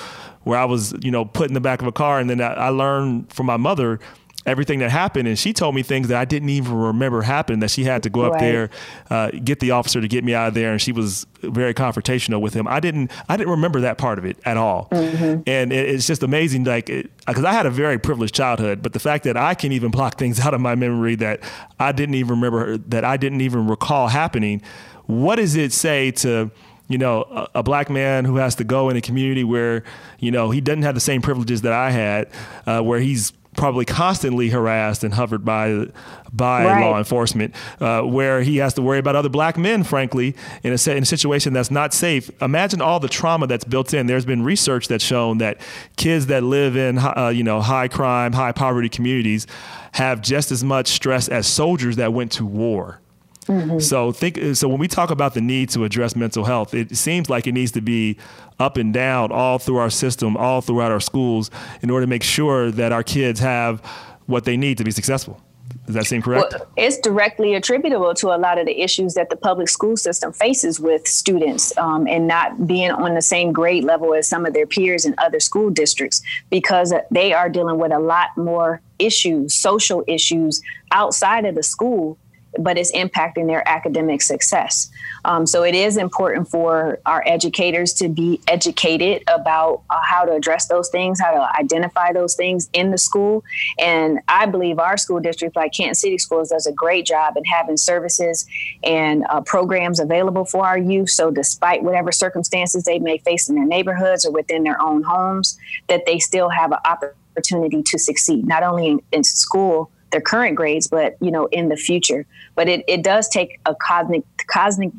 [0.42, 2.52] where I was you know put in the back of a car, and then I,
[2.52, 4.00] I learned from my mother
[4.48, 5.28] everything that happened.
[5.28, 7.60] And she told me things that I didn't even remember happening.
[7.60, 8.40] That she had to go up right.
[8.40, 8.70] there,
[9.10, 12.40] uh, get the officer to get me out of there, and she was very confrontational
[12.40, 12.66] with him.
[12.66, 14.88] I didn't I didn't remember that part of it at all.
[14.90, 15.42] Mm-hmm.
[15.46, 19.00] And it, it's just amazing, like because I had a very privileged childhood, but the
[19.00, 21.40] fact that I can even block things out of my memory that
[21.78, 24.62] I didn't even remember that I didn't even recall happening.
[25.06, 26.50] What does it say to
[26.88, 29.84] you know, a, a, black man who has to go in a community where,
[30.18, 32.30] you know, he doesn't have the same privileges that I had,
[32.66, 35.86] uh, where he's probably constantly harassed and hovered by
[36.32, 36.80] by right.
[36.80, 40.90] law enforcement, uh, where he has to worry about other black men, frankly, in a,
[40.90, 42.30] in a situation that's not safe.
[42.40, 44.06] Imagine all the trauma that's built in.
[44.06, 45.60] There's been research that's shown that
[45.96, 49.46] kids that live in uh, you know high crime, high poverty communities
[49.92, 53.00] have just as much stress as soldiers that went to war.
[53.48, 53.78] Mm-hmm.
[53.78, 57.30] So think so when we talk about the need to address mental health, it seems
[57.30, 58.18] like it needs to be
[58.58, 61.50] up and down all through our system, all throughout our schools
[61.82, 63.80] in order to make sure that our kids have
[64.26, 65.40] what they need to be successful.
[65.86, 66.52] Does that seem correct?
[66.52, 70.34] Well, it's directly attributable to a lot of the issues that the public school system
[70.34, 74.52] faces with students um, and not being on the same grade level as some of
[74.52, 79.54] their peers in other school districts because they are dealing with a lot more issues,
[79.54, 80.60] social issues
[80.92, 82.18] outside of the school
[82.58, 84.90] but it's impacting their academic success.
[85.24, 90.32] Um, so it is important for our educators to be educated about uh, how to
[90.32, 93.44] address those things, how to identify those things in the school.
[93.78, 97.44] And I believe our school district, like Canton City Schools, does a great job in
[97.44, 98.46] having services
[98.82, 101.10] and uh, programs available for our youth.
[101.10, 105.58] So despite whatever circumstances they may face in their neighborhoods or within their own homes,
[105.88, 110.56] that they still have an opportunity to succeed, not only in, in school their current
[110.56, 112.26] grades, but you know, in the future.
[112.54, 114.92] But it, it does take a cosmic cosmic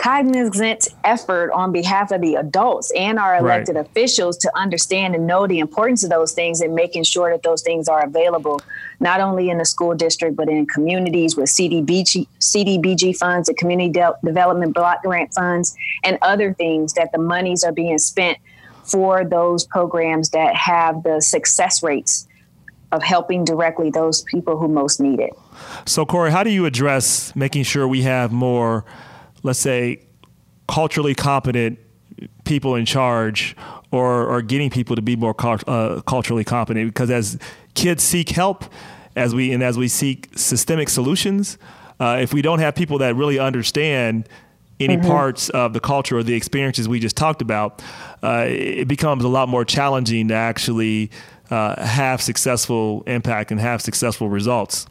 [0.00, 3.84] cognizant effort on behalf of the adults and our elected right.
[3.84, 7.60] officials to understand and know the importance of those things and making sure that those
[7.60, 8.62] things are available
[8.98, 13.90] not only in the school district but in communities with CDBG, CDBG funds, the community
[13.90, 18.38] de- development block grant funds, and other things that the monies are being spent
[18.84, 22.26] for those programs that have the success rates
[22.92, 25.32] of helping directly those people who most need it.
[25.86, 28.84] So, Corey, how do you address making sure we have more,
[29.42, 30.02] let's say,
[30.68, 31.78] culturally competent
[32.44, 33.56] people in charge
[33.90, 36.88] or, or getting people to be more uh, culturally competent?
[36.88, 37.38] Because as
[37.74, 38.64] kids seek help,
[39.16, 41.58] as we and as we seek systemic solutions,
[42.00, 44.28] uh, if we don't have people that really understand
[44.78, 45.06] any mm-hmm.
[45.06, 47.82] parts of the culture or the experiences we just talked about,
[48.22, 51.10] uh, it becomes a lot more challenging to actually
[51.50, 54.86] uh, have successful impact and have successful results.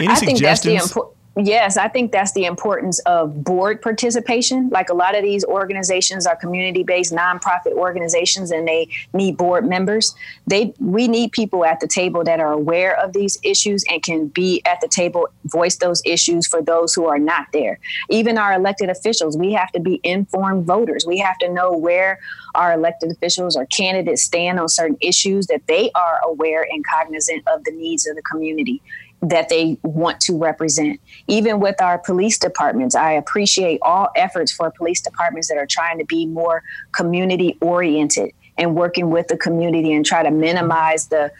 [0.00, 0.96] Any I suggestions?
[1.40, 4.70] Yes, I think that's the importance of board participation.
[4.70, 9.64] Like a lot of these organizations are community based nonprofit organizations and they need board
[9.64, 10.16] members.
[10.48, 14.26] They we need people at the table that are aware of these issues and can
[14.26, 17.78] be at the table, voice those issues for those who are not there.
[18.10, 21.06] Even our elected officials, we have to be informed voters.
[21.06, 22.18] We have to know where
[22.56, 27.46] our elected officials or candidates stand on certain issues that they are aware and cognizant
[27.46, 28.82] of the needs of the community
[29.20, 31.00] that they want to represent.
[31.26, 35.98] Even with our police departments, I appreciate all efforts for police departments that are trying
[35.98, 41.32] to be more community oriented and working with the community and try to minimize the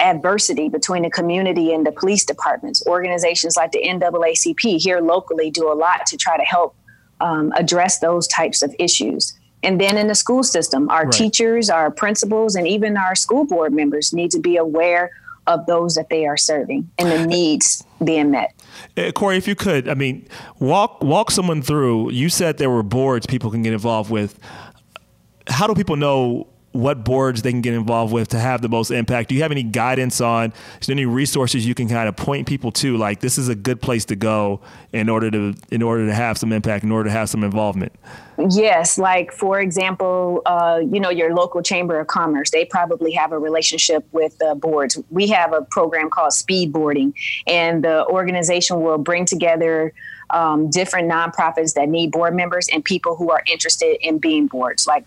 [0.00, 2.84] adversity between the community and the police departments.
[2.86, 6.74] Organizations like the NAACP here locally do a lot to try to help
[7.20, 9.34] um, address those types of issues.
[9.62, 11.12] And then in the school system, our right.
[11.12, 15.10] teachers, our principals, and even our school board members need to be aware
[15.50, 18.54] of those that they are serving and the needs being met.
[18.96, 20.26] Uh, Corey, if you could, I mean,
[20.58, 22.12] walk walk someone through.
[22.12, 24.38] You said there were boards people can get involved with.
[25.48, 28.90] How do people know what boards they can get involved with to have the most
[28.90, 29.28] impact.
[29.28, 32.46] Do you have any guidance on is there any resources you can kind of point
[32.46, 34.60] people to like this is a good place to go
[34.92, 37.92] in order to in order to have some impact, in order to have some involvement?
[38.48, 42.50] Yes, like for example, uh, you know your local chamber of commerce.
[42.50, 44.98] They probably have a relationship with the boards.
[45.10, 47.14] We have a program called Speed Boarding,
[47.46, 49.92] and the organization will bring together
[50.30, 54.86] um, different nonprofits that need board members and people who are interested in being boards.
[54.86, 55.04] Like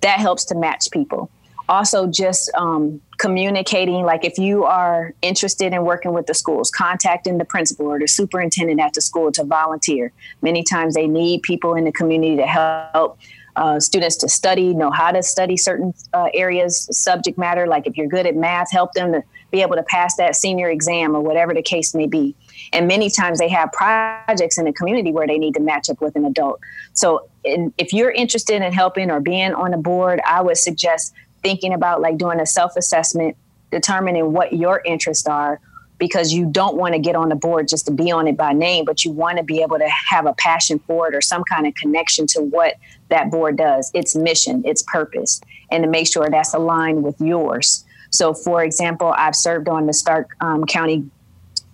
[0.00, 1.30] that helps to match people.
[1.68, 7.36] Also, just um, communicating, like if you are interested in working with the schools, contacting
[7.36, 10.10] the principal or the superintendent at the school to volunteer.
[10.40, 13.18] Many times they need people in the community to help
[13.56, 17.66] uh, students to study, know how to study certain uh, areas, subject matter.
[17.66, 20.70] Like if you're good at math, help them to be able to pass that senior
[20.70, 22.36] exam or whatever the case may be.
[22.72, 26.00] And many times they have projects in the community where they need to match up
[26.00, 26.60] with an adult.
[26.92, 31.72] So if you're interested in helping or being on a board, I would suggest thinking
[31.72, 33.36] about like doing a self assessment,
[33.70, 35.60] determining what your interests are,
[35.98, 38.52] because you don't want to get on the board just to be on it by
[38.52, 41.42] name, but you want to be able to have a passion for it or some
[41.44, 42.74] kind of connection to what
[43.08, 45.40] that board does, its mission, its purpose,
[45.70, 47.84] and to make sure that's aligned with yours.
[48.10, 51.10] So, for example, I've served on the Stark um, County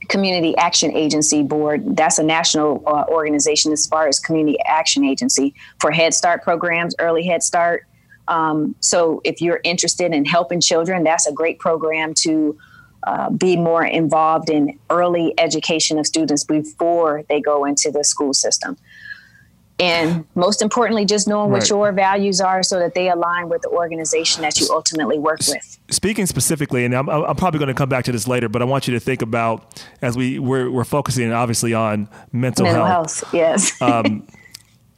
[0.09, 1.96] Community Action Agency Board.
[1.96, 6.94] That's a national uh, organization as far as community action agency for Head Start programs,
[6.98, 7.86] early Head Start.
[8.28, 12.59] Um, so if you're interested in helping children, that's a great program to
[13.07, 18.32] uh, be more involved in early education of students before they go into the school
[18.32, 18.78] system
[19.81, 21.61] and most importantly just knowing right.
[21.61, 25.41] what your values are so that they align with the organization that you ultimately work
[25.49, 25.79] with.
[25.91, 28.64] speaking specifically and i'm, I'm probably going to come back to this later but i
[28.64, 33.20] want you to think about as we we're, we're focusing obviously on mental, mental health,
[33.20, 33.83] health yes.
[33.83, 34.27] Um,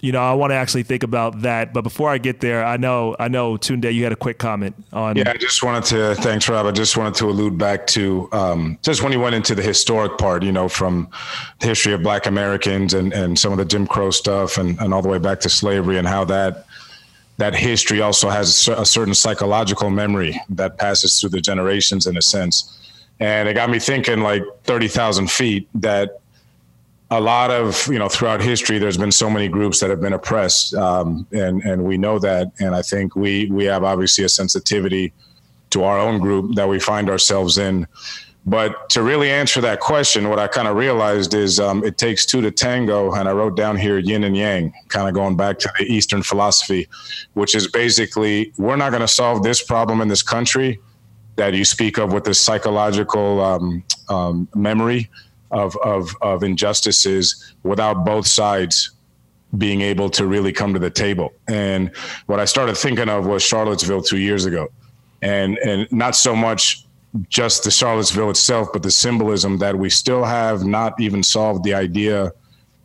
[0.00, 1.72] you know, I want to actually think about that.
[1.72, 4.76] But before I get there, I know, I know, Tunde, you had a quick comment
[4.92, 5.16] on.
[5.16, 6.66] Yeah, I just wanted to, thanks, Rob.
[6.66, 10.18] I just wanted to allude back to um, just when you went into the historic
[10.18, 11.08] part, you know, from
[11.60, 14.92] the history of Black Americans and, and some of the Jim Crow stuff and, and
[14.92, 16.66] all the way back to slavery and how that
[17.38, 22.22] that history also has a certain psychological memory that passes through the generations in a
[22.22, 22.72] sense.
[23.20, 26.20] And it got me thinking like 30,000 feet that
[27.10, 30.12] a lot of you know throughout history there's been so many groups that have been
[30.12, 32.50] oppressed um, and and we know that.
[32.58, 35.12] And i think we we have obviously a sensitivity
[35.70, 37.86] to our own group that we find ourselves in.
[38.48, 42.24] But to really answer that question what i kind of realized is um, it takes
[42.24, 45.58] two to tango and i wrote down here yin and yang kind of going back
[45.60, 46.88] to the eastern philosophy
[47.34, 50.78] which is basically we're not going to solve this problem in this country
[51.34, 55.10] that you speak of with this psychological um, um memory
[55.50, 58.90] of, of, of injustices without both sides
[59.56, 61.32] being able to really come to the table.
[61.48, 61.90] And
[62.26, 64.68] what I started thinking of was Charlottesville two years ago.
[65.22, 66.84] And, and not so much
[67.28, 71.72] just the Charlottesville itself, but the symbolism that we still have not even solved the
[71.72, 72.32] idea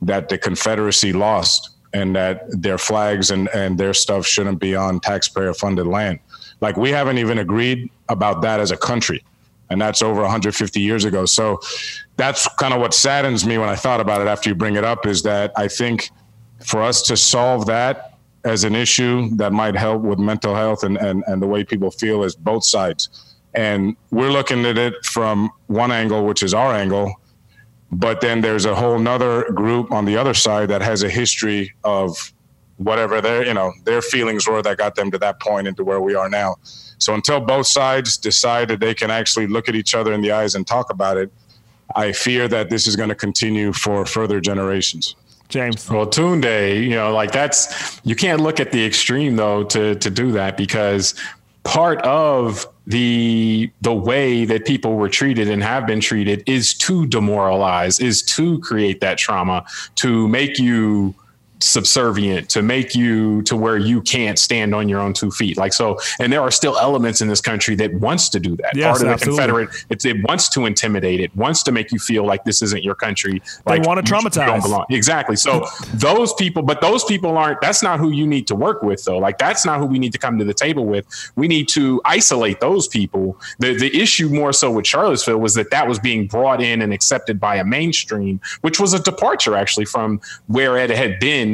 [0.02, 5.00] that the Confederacy lost and that their flags and, and their stuff shouldn't be on
[5.02, 6.20] taxpayer funded land.
[6.62, 9.24] Like we haven't even agreed about that as a country
[9.72, 11.26] and that's over 150 years ago.
[11.26, 11.62] So
[12.22, 14.84] that's kind of what saddens me when I thought about it after you bring it
[14.84, 16.12] up is that I think
[16.64, 20.98] for us to solve that as an issue that might help with mental health and,
[20.98, 23.10] and, and the way people feel is both sides.
[23.56, 27.16] And we're looking at it from one angle, which is our angle.
[27.92, 31.74] But then there's a whole nother group on the other side that has a history
[31.84, 32.34] of
[32.78, 36.02] whatever their, you know, their feelings were that got them to that point into where
[36.02, 36.56] we are now.
[37.00, 40.32] So until both sides decide that they can actually look at each other in the
[40.32, 41.32] eyes and talk about it,
[41.96, 45.16] I fear that this is going to continue for further generations.
[45.50, 45.90] James.
[45.90, 50.10] Well, Tunde, you know, like that's you can't look at the extreme though to to
[50.10, 51.14] do that because
[51.64, 57.06] part of the the way that people were treated and have been treated is to
[57.08, 59.66] demoralize, is to create that trauma,
[59.96, 61.14] to make you
[61.64, 65.58] subservient to make you to where you can't stand on your own two feet.
[65.58, 68.76] Like so and there are still elements in this country that wants to do that.
[68.76, 69.38] Yes, part of the absolutely.
[69.38, 72.84] confederate it's, it wants to intimidate it wants to make you feel like this isn't
[72.84, 73.42] your country.
[73.66, 74.48] They like want to traumatize.
[74.48, 74.86] don't belong.
[74.90, 75.36] exactly.
[75.36, 79.04] So those people but those people aren't that's not who you need to work with
[79.06, 79.18] though.
[79.18, 81.06] Like that's not who we need to come to the table with.
[81.36, 83.40] We need to isolate those people.
[83.60, 86.94] The the issue more so with charlottesville was that that was being brought in and
[86.94, 91.51] accepted by a mainstream which was a departure actually from where it had been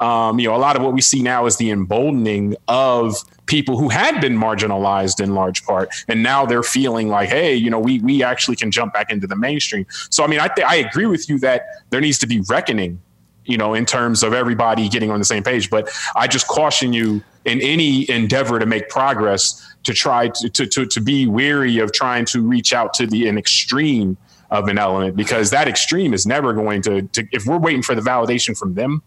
[0.00, 3.76] um, you know, a lot of what we see now is the emboldening of people
[3.76, 7.78] who had been marginalized in large part, and now they're feeling like, hey, you know,
[7.78, 9.84] we we actually can jump back into the mainstream.
[10.08, 13.00] So, I mean, I th- I agree with you that there needs to be reckoning
[13.46, 15.70] you know, in terms of everybody getting on the same page.
[15.70, 20.66] But I just caution you in any endeavor to make progress to try to, to,
[20.66, 24.16] to, to be weary of trying to reach out to the an extreme
[24.50, 27.94] of an element because that extreme is never going to, to if we're waiting for
[27.94, 29.02] the validation from them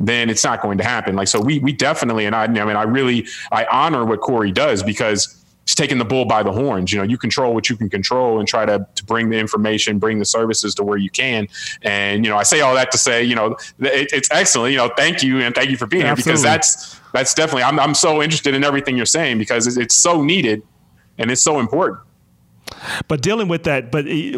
[0.00, 2.76] then it's not going to happen like so we we definitely and i i mean
[2.76, 5.38] i really i honor what corey does because
[5.68, 6.94] it's taking the bull by the horns.
[6.94, 9.98] You know, you control what you can control and try to, to bring the information,
[9.98, 11.46] bring the services to where you can.
[11.82, 14.72] And, you know, I say all that to say, you know, it, it's excellent.
[14.72, 15.40] You know, thank you.
[15.40, 18.64] And thank you for being here because that's, that's definitely, I'm, I'm so interested in
[18.64, 20.62] everything you're saying because it's, it's so needed
[21.18, 22.00] and it's so important.
[23.06, 24.32] But dealing with that, but eh,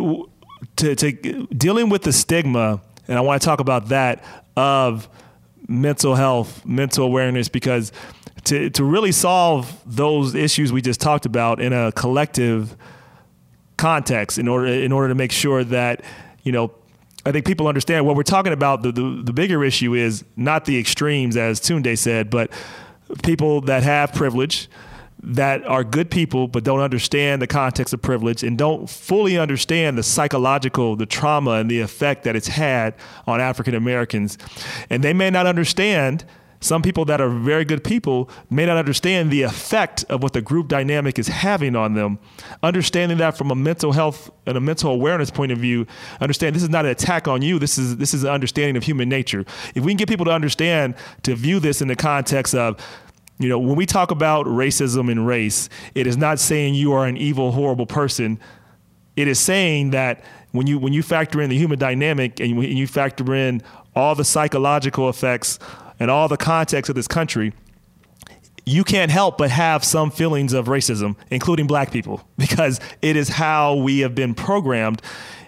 [0.78, 1.12] to, to
[1.46, 4.24] dealing with the stigma, and I want to talk about that
[4.56, 5.08] of
[5.70, 7.92] mental health, mental awareness, because
[8.44, 12.76] to, to really solve those issues we just talked about in a collective
[13.76, 16.02] context in order in order to make sure that
[16.42, 16.70] you know
[17.24, 18.82] I think people understand what we're talking about.
[18.82, 22.50] The, the, the bigger issue is not the extremes, as Tunde said, but
[23.22, 24.68] people that have privilege,
[25.22, 29.98] that are good people, but don't understand the context of privilege and don't fully understand
[29.98, 32.94] the psychological, the trauma, and the effect that it's had
[33.26, 34.38] on African Americans.
[34.88, 36.24] And they may not understand
[36.62, 40.42] some people that are very good people may not understand the effect of what the
[40.42, 42.18] group dynamic is having on them.
[42.62, 45.86] Understanding that from a mental health and a mental awareness point of view,
[46.20, 47.58] understand this is not an attack on you.
[47.58, 49.46] This is this is an understanding of human nature.
[49.74, 52.76] If we can get people to understand to view this in the context of
[53.40, 57.06] you know, when we talk about racism and race, it is not saying you are
[57.06, 58.38] an evil, horrible person.
[59.16, 60.22] It is saying that
[60.52, 63.62] when you when you factor in the human dynamic and you factor in
[63.96, 65.58] all the psychological effects
[65.98, 67.54] and all the context of this country,
[68.66, 73.30] you can't help but have some feelings of racism, including black people, because it is
[73.30, 75.00] how we have been programmed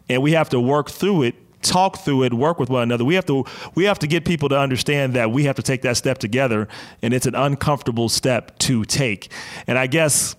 [0.08, 3.14] and we have to work through it talk through it work with one another we
[3.14, 3.44] have to
[3.74, 6.68] we have to get people to understand that we have to take that step together
[7.02, 9.30] and it's an uncomfortable step to take
[9.66, 10.36] and i guess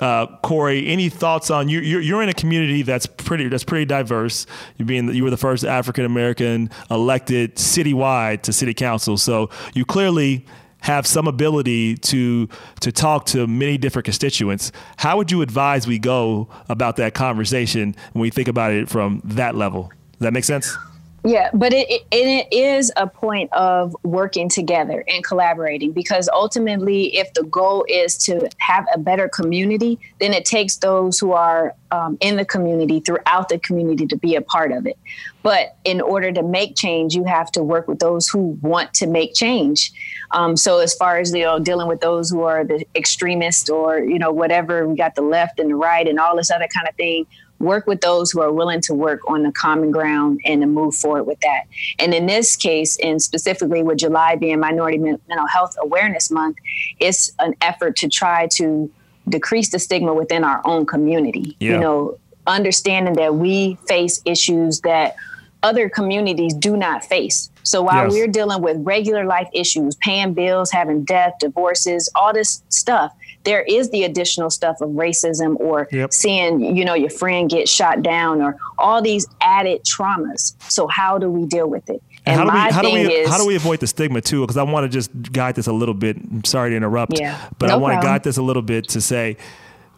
[0.00, 1.80] uh, Corey, any thoughts on you?
[1.80, 4.46] You're, you're in a community that's pretty that's pretty diverse.
[4.78, 9.84] You being you were the first African American elected citywide to city council, so you
[9.84, 10.46] clearly
[10.82, 12.48] have some ability to
[12.80, 14.72] to talk to many different constituents.
[14.96, 19.20] How would you advise we go about that conversation when we think about it from
[19.24, 19.92] that level?
[20.20, 20.76] That make sense?
[21.22, 27.14] Yeah, but it, it, it is a point of working together and collaborating because ultimately,
[27.16, 31.74] if the goal is to have a better community, then it takes those who are
[31.90, 34.96] um, in the community throughout the community to be a part of it.
[35.42, 39.06] But in order to make change, you have to work with those who want to
[39.06, 39.92] make change.
[40.30, 43.98] Um, so as far as you know, dealing with those who are the extremists or
[43.98, 46.88] you know whatever, we got the left and the right and all this other kind
[46.88, 47.26] of thing
[47.60, 50.94] work with those who are willing to work on the common ground and to move
[50.94, 51.64] forward with that.
[51.98, 56.56] And in this case, and specifically with July being Minority Mental Health Awareness Month,
[56.98, 58.90] it's an effort to try to
[59.28, 61.56] decrease the stigma within our own community.
[61.60, 61.72] Yeah.
[61.72, 65.14] You know, understanding that we face issues that
[65.62, 67.50] other communities do not face.
[67.62, 68.12] So while yes.
[68.12, 73.12] we're dealing with regular life issues, paying bills, having death, divorces, all this stuff,
[73.44, 76.12] there is the additional stuff of racism or yep.
[76.12, 80.54] seeing, you know, your friend get shot down or all these added traumas.
[80.70, 82.02] So how do we deal with it?
[82.26, 84.20] And, and how do we how do we is, how do we avoid the stigma
[84.20, 84.42] too?
[84.42, 86.16] Because I want to just guide this a little bit.
[86.16, 88.88] I'm sorry to interrupt, yeah, but no I want to guide this a little bit
[88.90, 89.38] to say,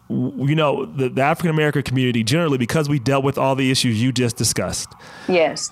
[0.09, 4.01] you know, the, the African American community generally, because we dealt with all the issues
[4.01, 4.87] you just discussed.
[5.27, 5.69] Yes,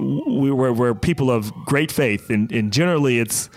[0.00, 3.50] we were we're people of great faith, and, and generally it's,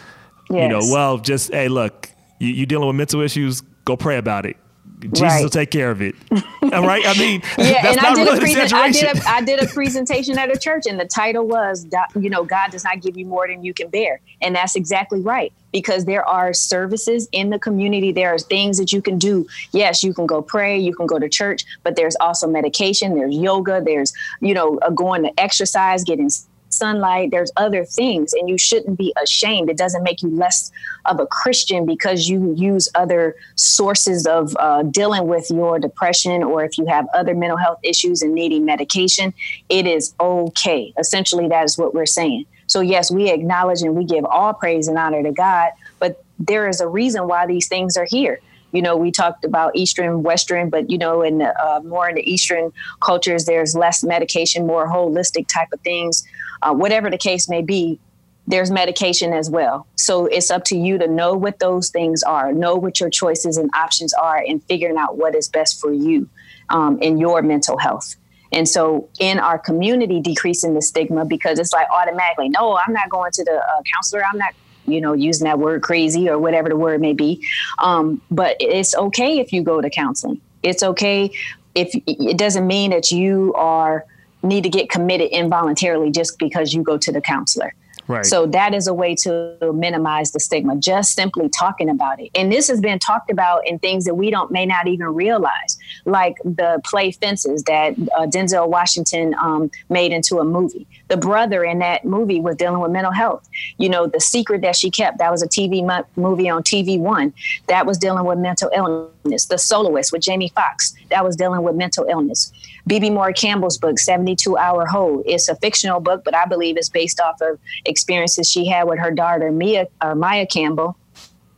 [0.49, 0.63] yes.
[0.63, 4.45] you know, well, just hey, look, you, you dealing with mental issues, go pray about
[4.45, 4.57] it.
[4.99, 5.43] Jesus right.
[5.43, 6.15] will take care of it.
[6.31, 7.05] All right.
[7.05, 9.67] I mean, yeah, and I did, really a presen- I did a I did a
[9.67, 13.25] presentation at a church, and the title was, you know, God does not give you
[13.25, 15.51] more than you can bear, and that's exactly right.
[15.71, 19.45] Because there are services in the community, there are things that you can do.
[19.73, 23.35] Yes, you can go pray, you can go to church, but there's also medication, there's
[23.35, 26.29] yoga, there's you know, uh, going to exercise, getting
[26.69, 27.31] sunlight.
[27.31, 29.69] There's other things, and you shouldn't be ashamed.
[29.69, 30.71] It doesn't make you less
[31.05, 36.63] of a Christian because you use other sources of uh, dealing with your depression, or
[36.63, 39.33] if you have other mental health issues and needing medication.
[39.69, 40.93] It is okay.
[40.97, 42.45] Essentially, that is what we're saying.
[42.67, 46.67] So, yes, we acknowledge and we give all praise and honor to God, but there
[46.67, 48.41] is a reason why these things are here
[48.75, 52.29] you know, we talked about Eastern, Western, but you know, in uh, more in the
[52.29, 56.23] Eastern cultures, there's less medication, more holistic type of things
[56.61, 57.99] uh, whatever the case may be,
[58.47, 59.87] there's medication as well.
[59.95, 63.57] So it's up to you to know what those things are, know what your choices
[63.57, 66.29] and options are, and figuring out what is best for you
[66.69, 68.15] um, in your mental health.
[68.51, 73.09] And so in our community, decreasing the stigma because it's like automatically, no, I'm not
[73.09, 74.23] going to the uh, counselor.
[74.23, 74.53] I'm not,
[74.87, 77.45] you know, using that word crazy or whatever the word may be.
[77.79, 80.41] Um, but it's okay if you go to counseling.
[80.63, 81.31] It's okay
[81.75, 84.05] if it doesn't mean that you are
[84.43, 87.73] need to get committed involuntarily just because you go to the counselor.
[88.07, 88.25] Right.
[88.25, 92.29] So that is a way to minimize the stigma, just simply talking about it.
[92.35, 95.77] And this has been talked about in things that we don't may not even realize,
[96.05, 100.85] like the play Fences that uh, Denzel Washington um, made into a movie.
[101.07, 103.47] The brother in that movie was dealing with mental health.
[103.77, 106.99] You know, The Secret that she kept, that was a TV mo- movie on TV
[106.99, 107.33] One,
[107.67, 109.45] that was dealing with mental illness.
[109.45, 112.51] The Soloist with Jamie Foxx, that was dealing with mental illness.
[112.87, 115.23] Bebe Moore Campbell's book, 72 Hour Hold.
[115.25, 118.99] It's a fictional book, but I believe it's based off of experiences she had with
[118.99, 120.95] her daughter, Mia, uh, Maia Campbell,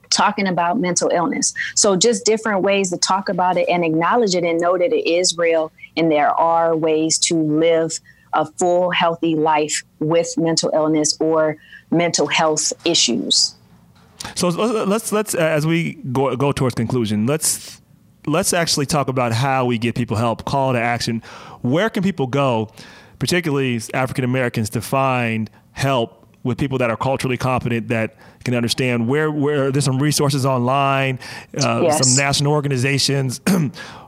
[0.09, 1.53] talking about mental illness.
[1.75, 5.09] So just different ways to talk about it and acknowledge it and know that it
[5.09, 7.99] is real and there are ways to live
[8.33, 11.57] a full, healthy life with mental illness or
[11.91, 13.55] mental health issues.
[14.35, 17.76] So let's let's as we go go towards conclusion, let's
[18.27, 21.23] let's actually talk about how we get people help, call to action.
[21.61, 22.69] Where can people go,
[23.19, 29.07] particularly African Americans, to find help with people that are culturally competent that can understand
[29.07, 31.19] where where there's some resources online,
[31.63, 32.07] uh, yes.
[32.07, 33.41] some national organizations.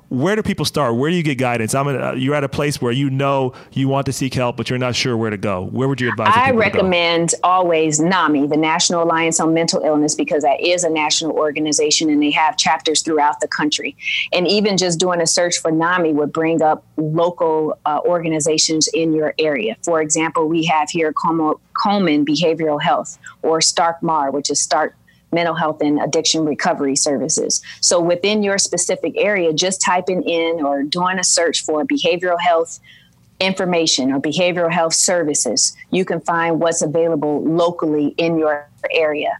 [0.09, 0.95] where do people start?
[0.95, 1.75] Where do you get guidance?
[1.75, 4.69] I'm a, you're at a place where you know you want to seek help, but
[4.69, 5.65] you're not sure where to go.
[5.65, 6.33] Where would you advise?
[6.35, 11.33] I recommend always NAMI, the National Alliance on Mental Illness, because that is a national
[11.33, 13.95] organization and they have chapters throughout the country.
[14.33, 19.13] And even just doing a search for NAMI would bring up local uh, organizations in
[19.13, 19.77] your area.
[19.83, 24.95] For example, we have here Coleman Behavioral Health or Stark MAR, which is Stark
[25.31, 27.61] mental health and addiction recovery services.
[27.81, 32.79] So within your specific area, just typing in or doing a search for behavioral health
[33.39, 39.37] information or behavioral health services, you can find what's available locally in your area.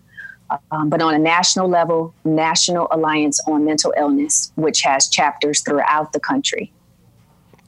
[0.72, 6.12] Um, but on a national level, National Alliance on Mental Illness, which has chapters throughout
[6.14, 6.72] the country.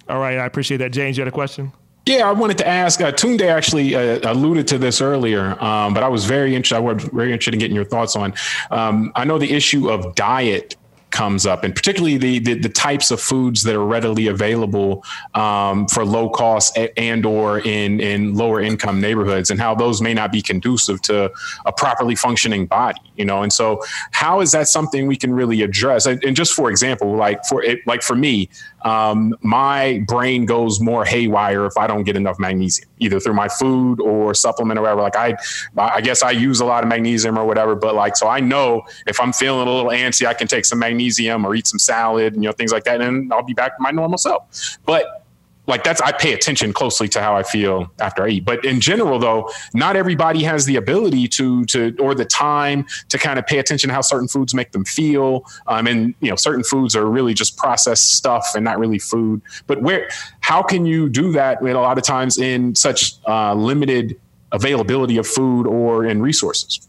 [0.10, 0.92] All right, I appreciate that.
[0.92, 1.72] James, you had a question?
[2.06, 3.00] Yeah, I wanted to ask.
[3.00, 6.78] Uh, Tunde actually uh, alluded to this earlier, um, but I was very interested.
[6.78, 8.34] I was very interested in getting your thoughts on.
[8.72, 10.76] Um, I know the issue of diet
[11.12, 15.04] comes up, and particularly the, the, the types of foods that are readily available
[15.36, 20.14] um, for low cost and or in in lower income neighborhoods, and how those may
[20.14, 21.32] not be conducive to
[21.66, 23.00] a properly functioning body.
[23.16, 26.08] You know, and so how is that something we can really address?
[26.08, 28.50] And, and just for example, like for it, like for me,
[28.84, 33.48] um, my brain goes more haywire if I don't get enough magnesium, either through my
[33.48, 35.02] food or supplement or whatever.
[35.02, 35.38] Like I,
[35.78, 38.84] I guess I use a lot of magnesium or whatever, but like, so I know
[39.08, 42.34] if I'm feeling a little antsy, I can take some magnesium or eat some salad,
[42.34, 44.78] and, you know, things like that, and I'll be back to my normal self.
[44.86, 45.21] But
[45.68, 48.46] like that's I pay attention closely to how I feel after I eat.
[48.46, 53.18] But in general, though, not everybody has the ability to to or the time to
[53.18, 55.46] kind of pay attention to how certain foods make them feel.
[55.68, 59.42] Um, and you know, certain foods are really just processed stuff and not really food.
[59.68, 60.10] But where
[60.42, 64.20] how can you do that when a lot of times in such uh, limited
[64.52, 66.88] availability of food or in resources?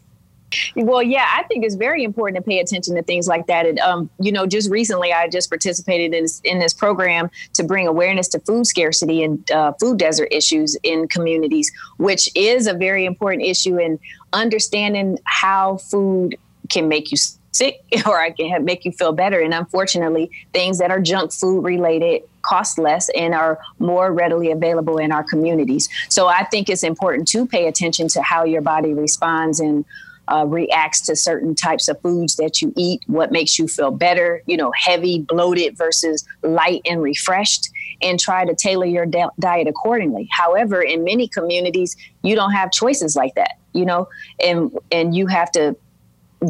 [0.75, 3.65] Well, yeah, I think it's very important to pay attention to things like that.
[3.65, 7.63] And, um, you know, just recently I just participated in this, in this program to
[7.63, 12.73] bring awareness to food scarcity and uh, food desert issues in communities, which is a
[12.73, 13.99] very important issue in
[14.33, 16.37] understanding how food
[16.69, 17.17] can make you
[17.53, 19.39] sick or I can make you feel better.
[19.39, 24.97] And unfortunately, things that are junk food related cost less and are more readily available
[24.97, 25.87] in our communities.
[26.09, 29.85] So I think it's important to pay attention to how your body responds and
[30.27, 34.41] uh, reacts to certain types of foods that you eat, what makes you feel better,
[34.45, 37.69] you know, heavy, bloated versus light and refreshed,
[38.01, 40.27] and try to tailor your diet accordingly.
[40.31, 44.07] However, in many communities, you don't have choices like that, you know,
[44.43, 45.75] and and you have to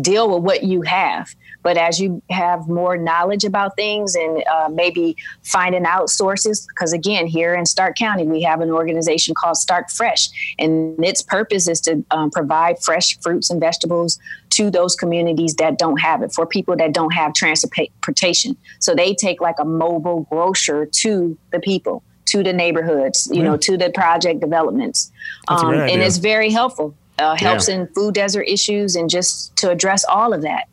[0.01, 1.33] deal with what you have.
[1.63, 6.93] But as you have more knowledge about things and uh, maybe finding out sources, because
[6.93, 11.67] again, here in Stark County, we have an organization called Stark Fresh, and its purpose
[11.67, 14.19] is to um, provide fresh fruits and vegetables
[14.51, 18.55] to those communities that don't have it, for people that don't have transportation.
[18.79, 23.57] So they take like a mobile grocer to the people to the neighborhoods, you know,
[23.57, 25.11] to the project developments.
[25.49, 26.95] Um, and it's very helpful.
[27.19, 27.75] Uh, helps yeah.
[27.75, 30.67] in food desert issues and just to address all of that.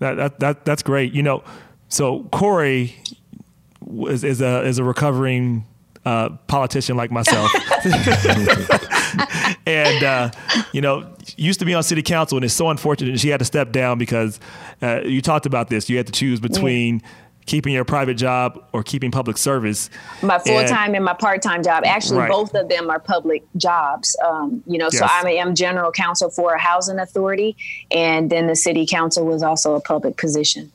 [0.00, 1.12] That, that, that that's great.
[1.12, 1.44] You know,
[1.88, 2.96] so Corey
[4.08, 5.66] is, is a is a recovering
[6.04, 7.50] uh, politician like myself,
[9.66, 10.30] and uh,
[10.72, 13.44] you know, used to be on city council, and it's so unfortunate she had to
[13.44, 14.40] step down because
[14.82, 15.88] uh, you talked about this.
[15.88, 17.00] You had to choose between.
[17.00, 17.08] Yeah
[17.46, 19.90] keeping your private job or keeping public service.
[20.22, 21.84] My full time and, and, my part time job.
[21.84, 22.30] Actually, right.
[22.30, 24.16] both of them are public jobs.
[24.24, 24.98] Um, you know, yes.
[24.98, 27.56] so I am general counsel for a housing authority,
[27.90, 30.70] and then the city council was also a public position.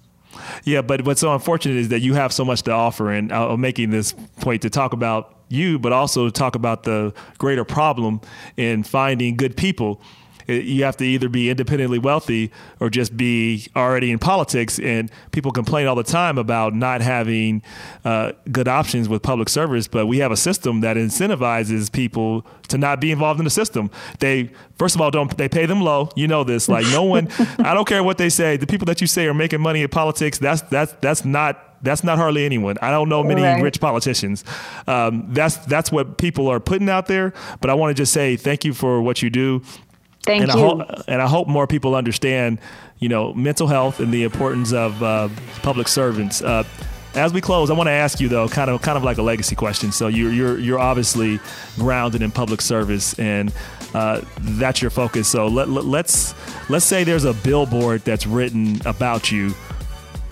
[0.63, 3.61] Yeah, but what's so unfortunate is that you have so much to offer, and I'm
[3.61, 8.19] making this point to talk about you, but also talk about the greater problem
[8.57, 10.01] in finding good people
[10.47, 14.79] you have to either be independently wealthy or just be already in politics.
[14.79, 17.61] And people complain all the time about not having
[18.03, 22.77] uh, good options with public service, but we have a system that incentivizes people to
[22.77, 23.89] not be involved in the system.
[24.19, 26.09] They first of all don't they pay them low.
[26.15, 26.67] You know this.
[26.69, 27.29] Like no one.
[27.59, 28.57] I don't care what they say.
[28.57, 30.37] The people that you say are making money in politics.
[30.37, 32.77] That's that's that's not that's not hardly anyone.
[32.81, 33.61] I don't know many right.
[33.61, 34.43] rich politicians.
[34.87, 37.33] Um, that's that's what people are putting out there.
[37.61, 39.61] But I want to just say thank you for what you do.
[40.25, 40.59] Thank and you.
[40.59, 42.59] I hope, and I hope more people understand,
[42.99, 45.29] you know, mental health and the importance of uh,
[45.61, 46.41] public servants.
[46.41, 46.63] Uh,
[47.13, 49.21] as we close, I want to ask you though, kind of, kind of like a
[49.21, 49.91] legacy question.
[49.91, 51.39] So you're you're you're obviously
[51.75, 53.53] grounded in public service, and
[53.93, 55.27] uh, that's your focus.
[55.27, 56.33] So let, let, let's
[56.69, 59.51] let's say there's a billboard that's written about you.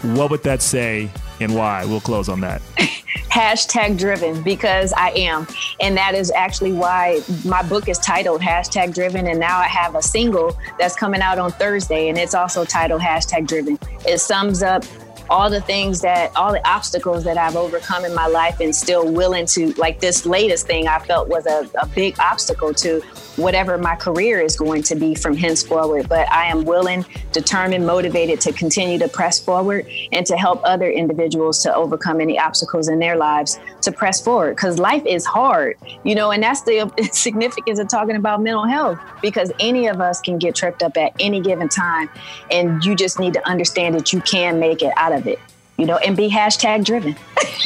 [0.01, 1.85] What would that say, and why?
[1.85, 2.61] We'll close on that.
[3.33, 5.47] hashtag driven because I am.
[5.79, 9.25] And that is actually why my book is titled hashtag driven.
[9.25, 13.01] And now I have a single that's coming out on Thursday and it's also titled
[13.01, 13.79] hashtag driven.
[14.07, 14.83] It sums up
[15.31, 19.11] all the things that all the obstacles that I've overcome in my life and still
[19.11, 23.01] willing to like this latest thing I felt was a, a big obstacle to
[23.35, 26.09] whatever my career is going to be from henceforward.
[26.09, 30.89] But I am willing, determined, motivated to continue to press forward and to help other
[30.89, 35.77] individuals to overcome any obstacles in their lives to press forward because life is hard,
[36.03, 40.21] you know, and that's the significance of talking about mental health because any of us
[40.21, 42.09] can get tripped up at any given time.
[42.51, 45.39] And you just need to understand that you can make it out of it
[45.77, 47.15] you know, and be hashtag driven.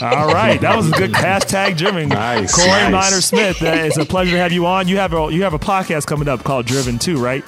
[0.02, 2.10] All right, that was a good hashtag driven.
[2.10, 2.92] Nice, Corey nice.
[2.92, 3.62] Minor Smith.
[3.62, 4.88] Uh, it's a pleasure to have you on.
[4.88, 7.44] You have a you have a podcast coming up called Driven too, right?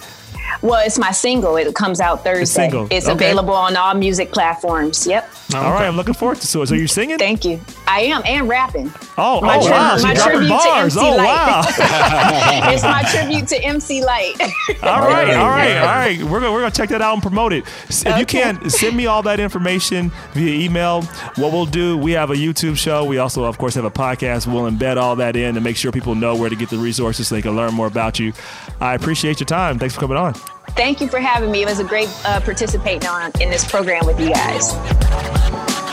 [0.61, 1.55] Well, it's my single.
[1.55, 2.41] It comes out Thursday.
[2.41, 2.87] It's, single.
[2.89, 3.13] it's okay.
[3.13, 5.07] available on all music platforms.
[5.07, 5.29] Yep.
[5.55, 6.67] All right, I'm looking forward to it.
[6.67, 7.17] So you're singing?
[7.17, 7.59] Thank you.
[7.87, 8.91] I am, and rapping.
[9.17, 9.97] Oh, oh my oh tri- wow.
[10.01, 10.93] My tribute bars.
[10.93, 11.25] to MC oh, Lyte.
[11.25, 11.61] Wow.
[12.71, 14.39] it's my tribute to MC Lyte.
[14.83, 16.21] all right, all right, all right.
[16.21, 17.65] We're gonna, we're gonna check that out and promote it.
[17.89, 18.19] If okay.
[18.19, 21.01] you can, send me all that information via email.
[21.35, 23.03] What we'll do, we have a YouTube show.
[23.03, 24.45] We also, of course, have a podcast.
[24.45, 27.27] We'll embed all that in to make sure people know where to get the resources
[27.27, 28.33] so they can learn more about you.
[28.79, 29.79] I appreciate your time.
[29.79, 30.35] Thanks for coming on.
[30.75, 31.61] Thank you for having me.
[31.61, 35.88] It was a great uh, participating on in this program with you guys.